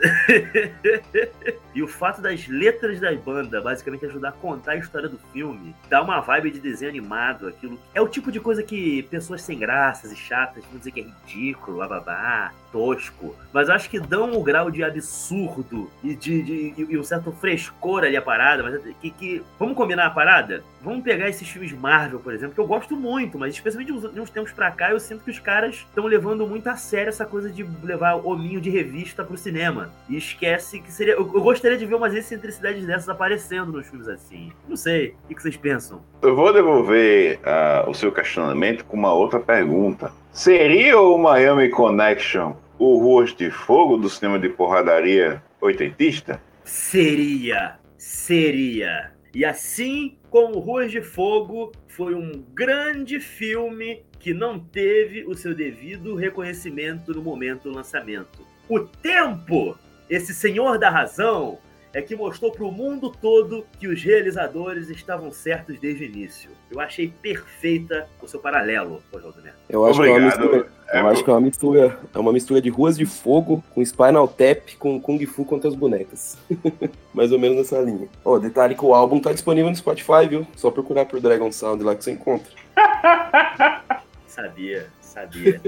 [1.73, 5.73] e o fato das letras da banda basicamente ajudar a contar a história do filme,
[5.89, 7.79] dá uma vibe de desenho animado, aquilo.
[7.93, 11.03] É o tipo de coisa que pessoas sem graças e chatas vão dizer que é
[11.03, 16.87] ridículo, bababá, tosco, mas acho que dão um grau de absurdo e de, de e,
[16.89, 20.63] e um certo frescor ali a parada, mas que, que, vamos combinar a parada?
[20.81, 24.29] Vamos pegar esses filmes Marvel, por exemplo, que eu gosto muito, mas especialmente de uns
[24.29, 27.49] tempos pra cá, eu sinto que os caras estão levando muito a sério essa coisa
[27.49, 29.91] de levar hominho de revista pro cinema.
[30.09, 31.13] E esquece que seria.
[31.13, 34.51] Eu, eu gostaria de ver umas excentricidades dessas aparecendo nos filmes assim.
[34.67, 35.15] Não sei.
[35.23, 36.01] O que, vocês pensam?
[36.21, 40.11] Eu vou devolver uh, o seu questionamento com uma outra pergunta.
[40.31, 46.41] Seria o Miami Connection o Ruas de Fogo do cinema de porradaria oitentista?
[46.63, 49.11] Seria, seria.
[49.33, 55.53] E assim como Ruas de Fogo foi um grande filme que não teve o seu
[55.53, 58.45] devido reconhecimento no momento do lançamento.
[58.69, 59.77] O tempo,
[60.09, 61.59] esse senhor da razão,
[61.93, 66.49] é que mostrou para o mundo todo que os realizadores estavam certos desde o início.
[66.71, 69.57] Eu achei perfeita o seu paralelo, Oswaldo Neto.
[69.69, 70.19] Eu acho Obrigado.
[70.19, 72.69] que é uma mistura, é eu acho que é uma mistura, é uma mistura de
[72.69, 76.37] ruas de fogo com Spinal Tap com Kung Fu contra as bonecas.
[77.11, 78.07] Mais ou menos nessa linha.
[78.23, 80.45] Ó, oh, detalhe que o álbum tá disponível no Spotify, viu?
[80.55, 82.51] Só procurar por Dragon Sound lá que você encontra.
[84.27, 85.59] sabia, sabia.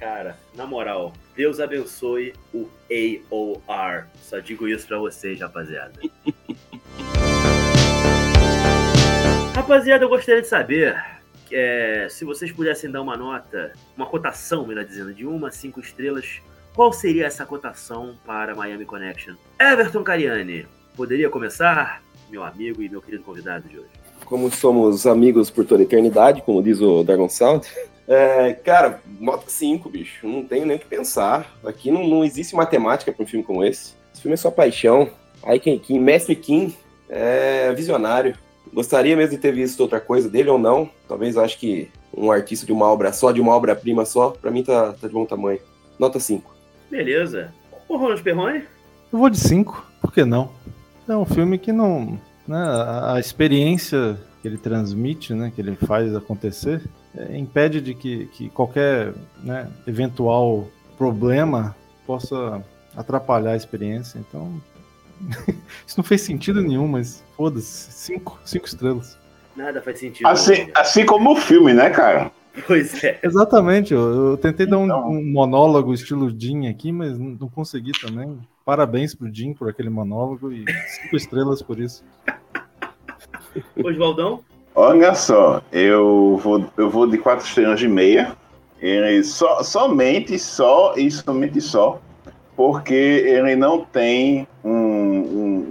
[0.00, 4.06] Cara, na moral, Deus abençoe o AOR.
[4.20, 5.92] Só digo isso pra vocês, rapaziada.
[9.54, 11.13] rapaziada, eu gostaria de saber
[11.50, 15.80] é, se vocês pudessem dar uma nota, uma cotação, melhor dizendo, de uma a cinco
[15.80, 16.40] estrelas,
[16.74, 19.34] qual seria essa cotação para Miami Connection?
[19.60, 20.66] Everton Cariani,
[20.96, 23.90] poderia começar, meu amigo e meu querido convidado de hoje?
[24.24, 27.66] Como somos amigos por toda a eternidade, como diz o Dragon Sound,
[28.06, 30.26] é, cara, nota 5, bicho.
[30.26, 31.56] Não tenho nem o que pensar.
[31.64, 33.94] Aqui não, não existe matemática para um filme como esse.
[34.12, 35.08] Esse filme é só paixão.
[35.62, 36.74] Quem Kim, Mestre Kim,
[37.08, 38.36] é visionário.
[38.72, 40.88] Gostaria mesmo de ter visto outra coisa dele ou não.
[41.08, 44.62] Talvez acho que um artista de uma obra só, de uma obra-prima só, para mim
[44.62, 45.60] tá, tá, de bom tamanho.
[45.98, 46.54] Nota 5.
[46.90, 47.52] Beleza.
[47.88, 48.64] O Ronald Perrone?
[49.12, 50.50] Eu vou de 5, por que não?
[51.08, 52.18] É um filme que não.
[52.46, 56.82] Né, a, a experiência que ele transmite, né, que ele faz acontecer,
[57.16, 60.66] é, impede de que, que qualquer né, eventual
[60.98, 61.74] problema
[62.06, 62.62] possa
[62.96, 64.18] atrapalhar a experiência.
[64.18, 64.60] Então,
[65.86, 69.18] isso não fez sentido nenhum, mas foda-se, cinco, cinco estrelas.
[69.56, 70.26] Nada faz sentido.
[70.26, 72.30] Assim, assim como o filme, né, cara?
[72.66, 73.18] Pois é.
[73.22, 74.86] Exatamente, eu, eu tentei então...
[74.86, 75.10] dar um, então.
[75.10, 78.38] um, monólogo estilo Jim aqui, mas não, consegui também.
[78.64, 80.64] Parabéns pro Jim por aquele monólogo e
[81.02, 82.04] cinco estrelas por isso.
[83.76, 84.40] Oswaldão?
[84.74, 88.36] Olha só, eu vou, eu vou de quatro estrelas e meia.
[88.80, 92.00] Ele só, somente, só e somente só,
[92.56, 94.93] porque ele não tem um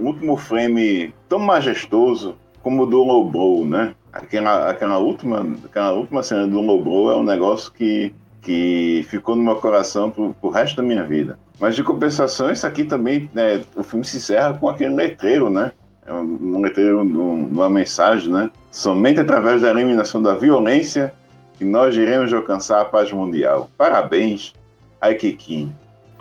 [0.06, 3.94] último frame tão majestoso como o do Lobo, né?
[4.12, 9.42] Aquela, aquela, última, aquela última cena do Lobo é um negócio que, que ficou no
[9.42, 11.38] meu coração pro, pro resto da minha vida.
[11.58, 15.72] Mas de compensação, isso aqui também, né, o filme se encerra com aquele letreiro, né?
[16.06, 18.50] É um letreiro, uma mensagem, né?
[18.70, 21.14] Somente através da eliminação da violência
[21.56, 23.70] que nós iremos alcançar a paz mundial.
[23.78, 24.52] Parabéns,
[25.00, 25.72] Aikikin.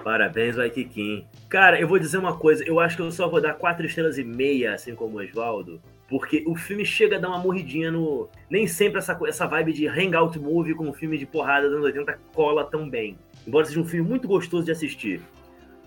[0.04, 1.26] Parabéns, Aikikin.
[1.48, 4.18] Cara, eu vou dizer uma coisa, eu acho que eu só vou dar quatro estrelas
[4.18, 8.30] e meia, assim como o Oswaldo, porque o filme chega a dar uma morridinha no.
[8.50, 11.86] Nem sempre essa, essa vibe de hangout movie com um filme de porrada dos anos
[11.86, 13.18] 80 cola tão bem.
[13.48, 15.22] Embora seja um filme muito gostoso de assistir.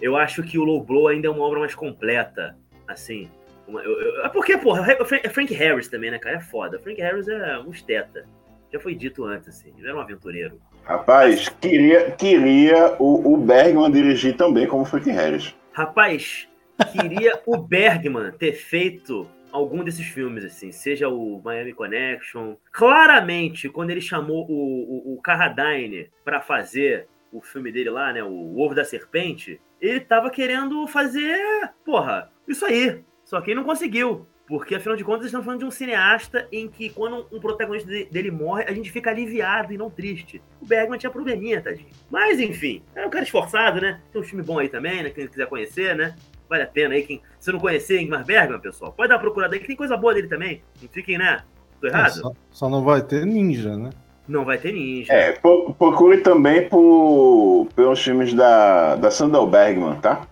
[0.01, 2.57] Eu acho que o Low Blow ainda é uma obra mais completa.
[2.89, 3.29] Assim,
[3.69, 6.37] uma, eu, eu, é porque, porra, é Frank Harris também, né, cara?
[6.37, 6.79] É foda.
[6.79, 8.27] Frank Harris é um esteta.
[8.73, 9.73] Já foi dito antes, assim.
[9.77, 10.61] Ele era um aventureiro.
[10.87, 15.53] Rapaz, queria, queria o, o Bergman dirigir também como Frank Harris.
[15.73, 16.49] Rapaz,
[16.93, 22.55] queria o Bergman ter feito algum desses filmes, assim, seja o Miami Connection.
[22.71, 28.23] Claramente, quando ele chamou o, o, o Carradine para fazer o filme dele lá, né,
[28.23, 33.03] o Ovo da Serpente, ele tava querendo fazer, porra, isso aí.
[33.25, 34.25] Só que ele não conseguiu.
[34.47, 38.31] Porque, afinal de contas, estamos falando de um cineasta em que, quando um protagonista dele
[38.31, 40.41] morre, a gente fica aliviado e não triste.
[40.63, 41.89] O Bergman tinha probleminha, tadinho.
[42.09, 44.01] Mas, enfim, é um cara esforçado, né?
[44.13, 45.11] Tem um filme bom aí também, né?
[45.11, 46.15] Quem quiser conhecer, né?
[46.49, 47.03] Vale a pena aí.
[47.03, 49.97] Quem, se não conhecer Ingmar Bergman, pessoal, pode dar uma procurada aí, que tem coisa
[49.97, 50.63] boa dele também.
[50.81, 51.43] Não fiquem, né?
[51.81, 52.07] Tô errado?
[52.07, 53.91] É, só, só, não vai ter ninja, né?
[54.29, 55.13] Não vai ter ninja.
[55.13, 60.25] É, procure também por, pelos filmes da, da Sandal Bergman, tá?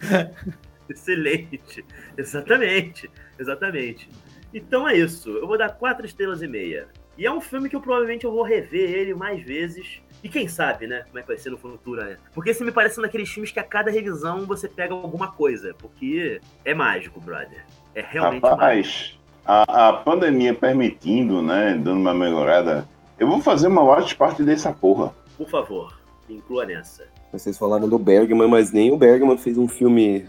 [0.90, 1.84] Excelente.
[2.16, 3.10] Exatamente.
[3.38, 4.08] Exatamente.
[4.52, 5.30] Então é isso.
[5.30, 6.88] Eu vou dar quatro estrelas e meia.
[7.16, 10.00] E é um filme que eu provavelmente eu vou rever ele mais vezes.
[10.22, 11.02] E quem sabe, né?
[11.06, 12.16] Como é que vai ser no futuro, né?
[12.32, 15.74] Porque esse me parece um daqueles filmes que a cada revisão você pega alguma coisa.
[15.74, 17.64] Porque é mágico, brother.
[17.94, 19.24] É realmente Rapaz, mágico.
[19.46, 21.74] A, a pandemia permitindo, né?
[21.74, 22.88] Dando uma melhorada.
[23.18, 25.14] Eu vou fazer uma watch parte dessa porra.
[25.36, 27.06] Por favor, inclua nessa.
[27.30, 30.26] Vocês falaram do Bergman, mas nem o Bergman fez um filme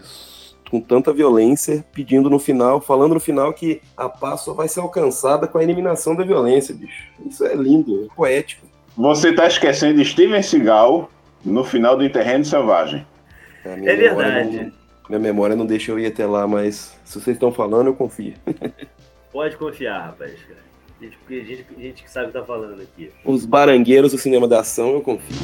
[0.70, 4.80] com tanta violência, pedindo no final, falando no final que a paz só vai ser
[4.80, 7.04] alcançada com a eliminação da violência, bicho.
[7.24, 8.66] Isso é lindo, é poético.
[8.96, 11.10] Você tá esquecendo de Steven Seagal
[11.44, 13.06] no final do Interreno Selvagem.
[13.64, 14.56] É, é verdade.
[14.58, 14.72] Não,
[15.08, 18.34] minha memória não deixa eu ir até lá, mas se vocês estão falando, eu confio.
[19.32, 20.34] Pode confiar, rapaz.
[21.00, 23.12] Gente, porque gente, gente que sabe o que tá falando aqui.
[23.24, 25.36] Os barangueiros do cinema da ação, eu confio.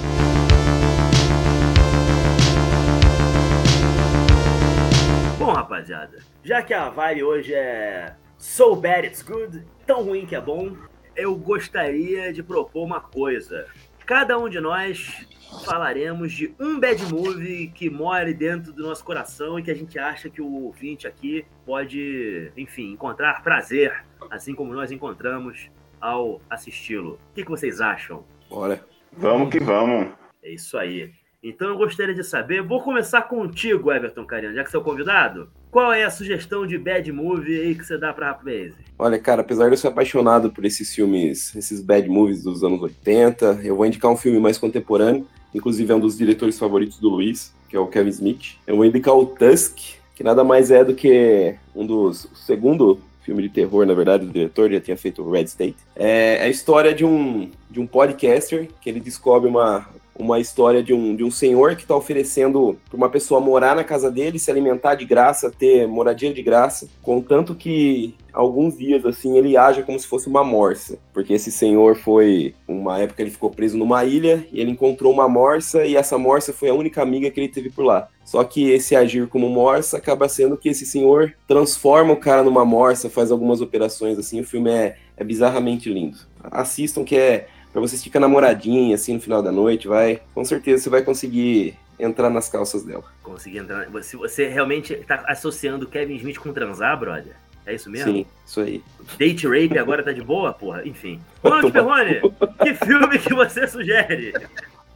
[5.63, 10.41] Rapaziada, já que a vibe hoje é So Bad It's Good, tão ruim que é
[10.41, 10.77] bom,
[11.15, 13.67] eu gostaria de propor uma coisa.
[14.05, 15.27] Cada um de nós
[15.65, 19.99] falaremos de um bad movie que more dentro do nosso coração e que a gente
[19.99, 27.13] acha que o ouvinte aqui pode, enfim, encontrar prazer, assim como nós encontramos ao assisti-lo.
[27.31, 28.25] O que, que vocês acham?
[28.51, 28.85] Bora.
[29.13, 30.13] Vamos que vamos.
[30.43, 31.13] É isso aí.
[31.43, 34.85] Então eu gostaria de saber, vou começar contigo, Everton Cariano, já que você é o
[34.85, 35.49] convidado.
[35.73, 38.77] Qual é a sugestão de bad movie aí que você dá pra Rapaze?
[38.97, 42.81] Olha, cara, apesar de eu ser apaixonado por esses filmes, esses bad movies dos anos
[42.81, 47.09] 80, eu vou indicar um filme mais contemporâneo, inclusive é um dos diretores favoritos do
[47.09, 48.57] Luiz, que é o Kevin Smith.
[48.65, 49.79] Eu vou indicar o Tusk,
[50.15, 52.27] que nada mais é do que um dos.
[52.27, 55.77] O segundo filme de terror, na verdade, do diretor, já tinha feito Red State.
[55.97, 59.89] É, é a história de um, de um podcaster que ele descobre uma,
[60.19, 63.85] uma história de um, de um senhor que está oferecendo para uma pessoa morar na
[63.85, 69.37] casa dele, se alimentar de graça, ter moradia de graça, contanto que alguns dias assim
[69.37, 73.51] ele age como se fosse uma morsa, porque esse senhor foi uma época ele ficou
[73.51, 77.31] preso numa ilha e ele encontrou uma morsa e essa morsa foi a única amiga
[77.31, 78.09] que ele teve por lá.
[78.25, 82.65] Só que esse agir como morsa acaba sendo que esse senhor transforma o cara numa
[82.65, 84.41] morsa, faz algumas operações assim.
[84.41, 86.19] O filme é, é bizarramente lindo.
[86.45, 90.85] Assistam que é para você ficar namoradinha assim no final da noite, vai, com certeza
[90.85, 93.05] você vai conseguir entrar nas calças dela.
[93.23, 93.87] Conseguir entrar.
[94.03, 97.35] Se você realmente tá associando Kevin Smith com transar, brother?
[97.65, 98.13] É isso mesmo?
[98.13, 98.83] Sim, isso aí.
[99.19, 100.83] Date rape agora tá de boa, porra?
[100.85, 101.21] Enfim.
[101.43, 102.21] Ronald Perrone,
[102.61, 104.35] que filme que você sugere?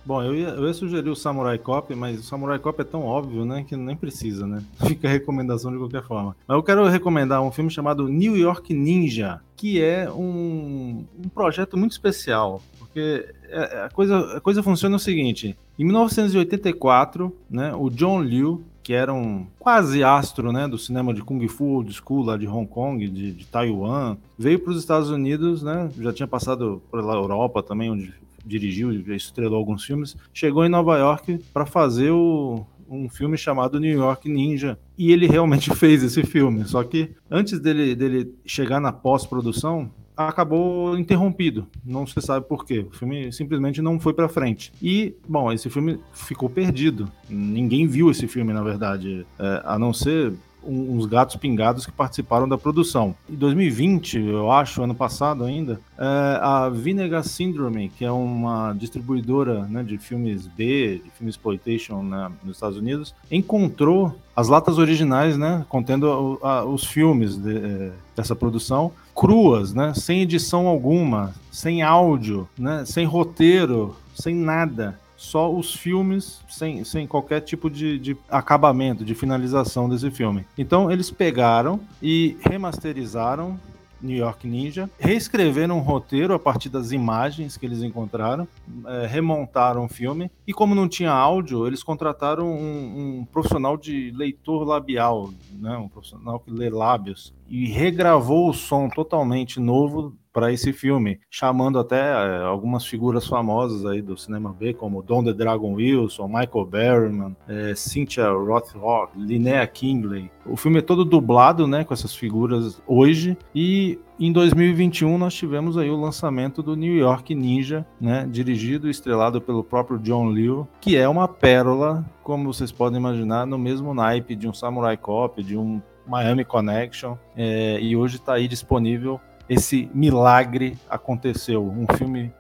[0.07, 3.03] Bom, eu ia, eu ia sugerir o Samurai Cop, mas o Samurai Cop é tão
[3.03, 4.63] óbvio, né, que nem precisa, né?
[4.87, 6.37] Fica recomendação de qualquer forma.
[6.47, 11.77] Mas eu quero recomendar um filme chamado New York Ninja, que é um, um projeto
[11.77, 17.91] muito especial, porque é, a coisa, a coisa funciona o seguinte: em 1984, né, o
[17.91, 22.27] John Liu, que era um quase astro né, do cinema de Kung Fu Old School
[22.27, 26.29] lá de Hong Kong, de, de Taiwan, veio para os Estados Unidos, né, já tinha
[26.29, 28.15] passado pela Europa também, onde
[28.47, 33.81] dirigiu e estrelou alguns filmes, chegou em Nova York para fazer o, um filme chamado
[33.81, 34.79] New York Ninja.
[34.97, 36.65] E ele realmente fez esse filme.
[36.65, 41.67] Só que antes dele, dele chegar na pós-produção, acabou interrompido.
[41.85, 42.87] Não se sabe por quê.
[42.91, 44.73] O filme simplesmente não foi para frente.
[44.81, 47.11] E, bom, esse filme ficou perdido.
[47.29, 50.33] Ninguém viu esse filme, na verdade, é, a não ser
[50.67, 53.15] uns gatos pingados que participaram da produção.
[53.29, 59.65] Em 2020, eu acho, ano passado ainda, é, a Vinegar Syndrome, que é uma distribuidora
[59.67, 65.39] né, de filmes B, de filmes exploitation né, nos Estados Unidos, encontrou as latas originais,
[65.39, 71.35] né, contendo a, a, os filmes de, é, dessa produção, cruas, né, sem edição alguma,
[71.51, 77.99] sem áudio, né, sem roteiro, sem nada só os filmes sem, sem qualquer tipo de,
[77.99, 80.47] de acabamento, de finalização desse filme.
[80.57, 83.59] Então eles pegaram e remasterizaram
[84.01, 88.47] New York Ninja, reescreveram um roteiro a partir das imagens que eles encontraram,
[88.87, 94.13] é, remontaram o filme e como não tinha áudio, eles contrataram um, um profissional de
[94.15, 100.53] leitor labial, né, um profissional que lê lábios e regravou o som totalmente novo para
[100.53, 105.33] esse filme, chamando até é, algumas figuras famosas aí do cinema B, como Don the
[105.33, 110.31] Dragon Wilson, Michael Berryman, é, Cynthia Rothrock, Linnea Kingley.
[110.45, 115.79] O filme é todo dublado, né, com essas figuras hoje, e em 2021 nós tivemos
[115.79, 120.69] aí o lançamento do New York Ninja, né, dirigido e estrelado pelo próprio John Liu,
[120.83, 125.43] que é uma pérola, como vocês podem imaginar, no mesmo naipe de um Samurai Cop,
[125.43, 129.19] de um Miami Connection, é, e hoje está aí disponível
[129.49, 131.63] esse milagre aconteceu.
[131.63, 132.33] Um filme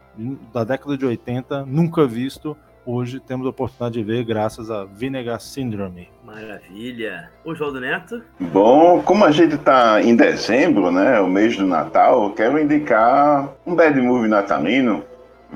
[0.53, 2.57] da década de 80, nunca visto.
[2.85, 6.09] Hoje temos a oportunidade de ver graças a Vinegar Syndrome.
[6.25, 7.31] Maravilha.
[7.45, 8.23] Oswaldo Neto?
[8.39, 13.75] Bom, como a gente está em dezembro, né, o mês do Natal, quero indicar um
[13.75, 15.03] bad movie natalino.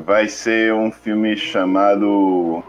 [0.05, 2.63] Vai ser um filme chamado...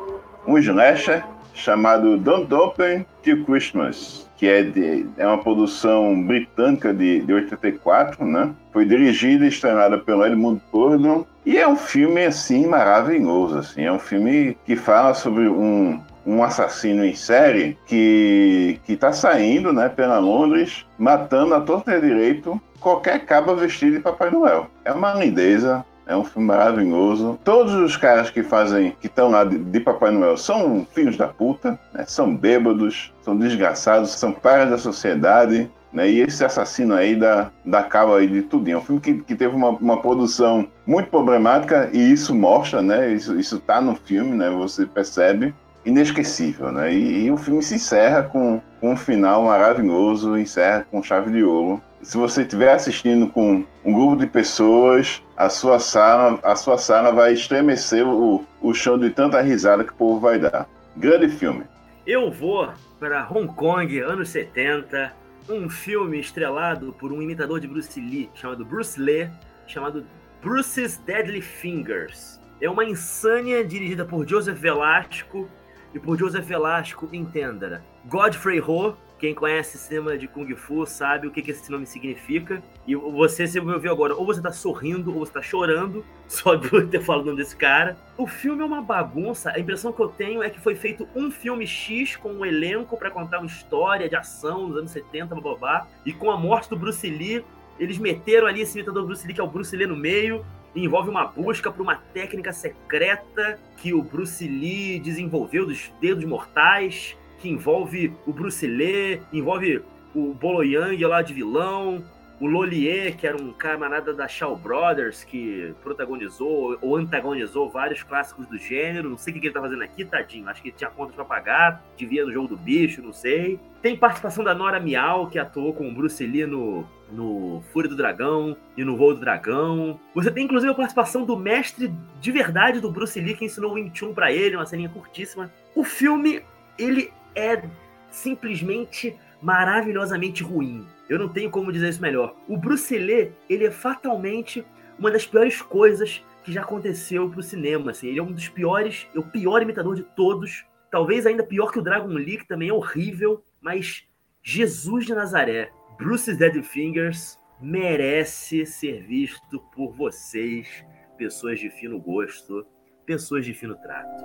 [0.47, 1.23] um slasher
[1.53, 8.25] chamado Don't Open Till Christmas que é, de, é uma produção britânica de, de 84,
[8.25, 8.49] né?
[8.73, 13.91] Foi dirigida e estrenada pelo Edmund Gordon e é um filme assim maravilhoso, assim, é
[13.91, 19.89] um filme que fala sobre um, um assassino em série que que está saindo, né,
[19.89, 24.65] pela Londres, matando a todo direito qualquer caba vestido de Papai Noel.
[24.83, 27.39] É uma lindeza, é um filme maravilhoso.
[27.43, 31.27] Todos os caras que fazem, que estão lá de, de, Papai Noel são filhos da
[31.27, 32.03] puta, né?
[32.05, 35.69] são bêbados, são desgraçados, são pares da sociedade.
[35.93, 36.09] Né?
[36.09, 38.69] E esse assassino aí dá, dá cabo aí de tudo.
[38.69, 43.11] É um filme que, que teve uma, uma produção muito problemática e isso mostra, né?
[43.11, 44.49] Isso, isso tá no filme, né?
[44.49, 45.53] Você percebe.
[45.85, 46.93] Inesquecível, né?
[46.93, 51.43] E, e o filme se encerra com, com um final maravilhoso, encerra com chave de
[51.43, 56.77] ouro se você estiver assistindo com um grupo de pessoas, a sua sala, a sua
[56.77, 60.67] sala vai estremecer o, o chão de tanta risada que o povo vai dar.
[60.97, 61.63] Grande filme.
[62.05, 65.13] Eu vou para Hong Kong, anos 70,
[65.49, 69.29] um filme estrelado por um imitador de Bruce Lee chamado Bruce Lee,
[69.67, 70.05] chamado
[70.41, 72.39] Bruce's Deadly Fingers.
[72.59, 75.47] É uma insânia dirigida por Joseph Velasco
[75.93, 81.31] e por Joseph Velasco, entenda, Godfrey Ho, quem conhece cinema de Kung Fu sabe o
[81.31, 82.63] que, que esse nome significa.
[82.87, 86.55] E você, se me ouviu agora, ou você tá sorrindo, ou você tá chorando, só
[86.55, 87.95] de eu ter falado o nome desse cara.
[88.17, 89.51] O filme é uma bagunça.
[89.51, 92.97] A impressão que eu tenho é que foi feito um filme X com um elenco
[92.97, 95.87] para contar uma história de ação nos anos 70, babá.
[96.03, 97.45] E com a morte do Bruce Lee,
[97.79, 100.43] eles meteram ali esse imitador Bruce Lee, que é o Bruce Lee no meio,
[100.75, 107.17] envolve uma busca por uma técnica secreta que o Bruce Lee desenvolveu dos dedos mortais
[107.39, 109.81] que envolve o Bruce Lee, envolve
[110.13, 112.03] o Bolo Yang lá de vilão,
[112.41, 118.47] o Lolier, que era um camarada da Shaw Brothers, que protagonizou ou antagonizou vários clássicos
[118.47, 119.11] do gênero.
[119.11, 120.49] Não sei o que ele tá fazendo aqui, tadinho.
[120.49, 123.59] Acho que ele tinha contas pra pagar, devia no jogo do bicho, não sei.
[123.79, 127.95] Tem participação da Nora Miau, que atuou com o Bruce Lee no, no Fúria do
[127.95, 129.99] Dragão e no Voo do Dragão.
[130.15, 133.73] Você tem inclusive a participação do mestre de verdade do Bruce Lee, que ensinou o
[133.75, 135.51] Wing Chun pra ele, uma ceninha curtíssima.
[135.75, 136.41] O filme,
[136.77, 137.63] ele é
[138.09, 140.85] simplesmente maravilhosamente ruim.
[141.09, 142.35] Eu não tenho como dizer isso melhor.
[142.47, 144.65] O Bruce Lee, ele é fatalmente
[144.97, 147.91] uma das piores coisas que já aconteceu pro cinema.
[147.91, 148.07] Assim.
[148.07, 150.65] Ele é um dos piores, é o pior imitador de todos.
[150.89, 153.43] Talvez ainda pior que o Dragon Lee, que também é horrível.
[153.59, 154.05] Mas
[154.43, 155.71] Jesus de Nazaré,
[156.01, 160.83] Bruce's Dead Fingers, merece ser visto por vocês,
[161.15, 162.65] pessoas de fino gosto,
[163.05, 164.23] pessoas de fino trato.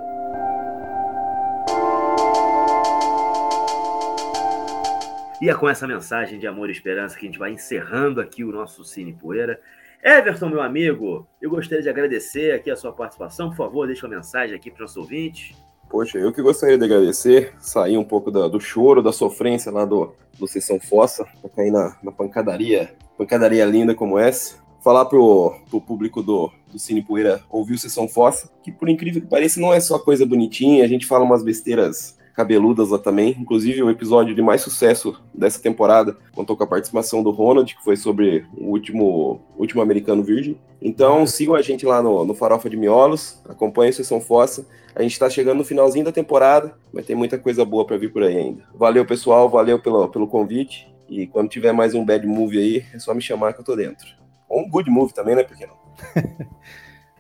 [5.43, 8.43] E é com essa mensagem de amor e esperança que a gente vai encerrando aqui
[8.43, 9.61] o nosso Cine Poeira.
[10.03, 13.51] Everton, meu amigo, eu gostaria de agradecer aqui a sua participação.
[13.51, 15.55] Por favor, deixe uma mensagem aqui para os nossos ouvintes.
[15.89, 19.85] Poxa, eu que gostaria de agradecer, sair um pouco da, do choro, da sofrência lá
[19.85, 24.57] do, do Sessão Fossa, para cair na, na, pancadaria, pancadaria linda como essa.
[24.83, 29.21] Falar pro, pro público do, do Cine Poeira ouvir o Sessão Fossa, que por incrível
[29.21, 33.35] que pareça não é só coisa bonitinha, a gente fala umas besteiras cabeludas lá também.
[33.41, 37.83] Inclusive, o episódio de mais sucesso dessa temporada contou com a participação do Ronald, que
[37.83, 40.61] foi sobre o último, último americano virgem.
[40.81, 44.67] Então, sigam a gente lá no, no Farofa de Miolos, acompanhem a Sessão Fossa.
[44.95, 48.13] A gente está chegando no finalzinho da temporada, mas tem muita coisa boa para vir
[48.13, 48.65] por aí ainda.
[48.75, 50.95] Valeu, pessoal, valeu pelo, pelo convite.
[51.09, 53.75] E quando tiver mais um bad movie aí, é só me chamar que eu tô
[53.75, 54.07] dentro.
[54.47, 55.43] Ou um good movie também, né?
[55.43, 55.75] Por que não?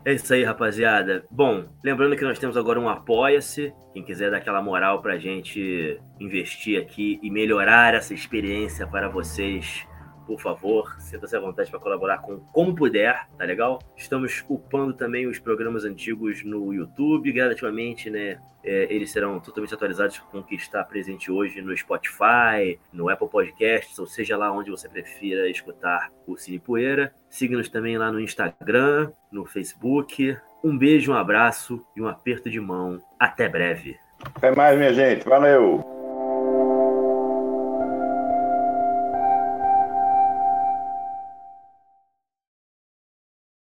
[0.07, 1.27] É isso aí, rapaziada.
[1.29, 3.75] Bom, lembrando que nós temos agora um Apoia-se.
[3.93, 9.85] Quem quiser dar aquela moral pra gente investir aqui e melhorar essa experiência para vocês
[10.27, 13.79] por favor, sinta-se à vontade para colaborar com como puder, tá legal?
[13.97, 18.39] Estamos upando também os programas antigos no YouTube, gradativamente, né?
[18.65, 23.29] É, eles serão totalmente atualizados com o que está presente hoje no Spotify, no Apple
[23.29, 27.15] Podcasts, ou seja lá onde você prefira escutar o Cine Poeira.
[27.31, 30.37] Siga-nos também lá no Instagram, no Facebook.
[30.65, 33.01] Um beijo, um abraço e um aperto de mão.
[33.21, 33.97] Até breve.
[34.35, 35.25] Até mais, minha gente.
[35.29, 35.96] Valeu!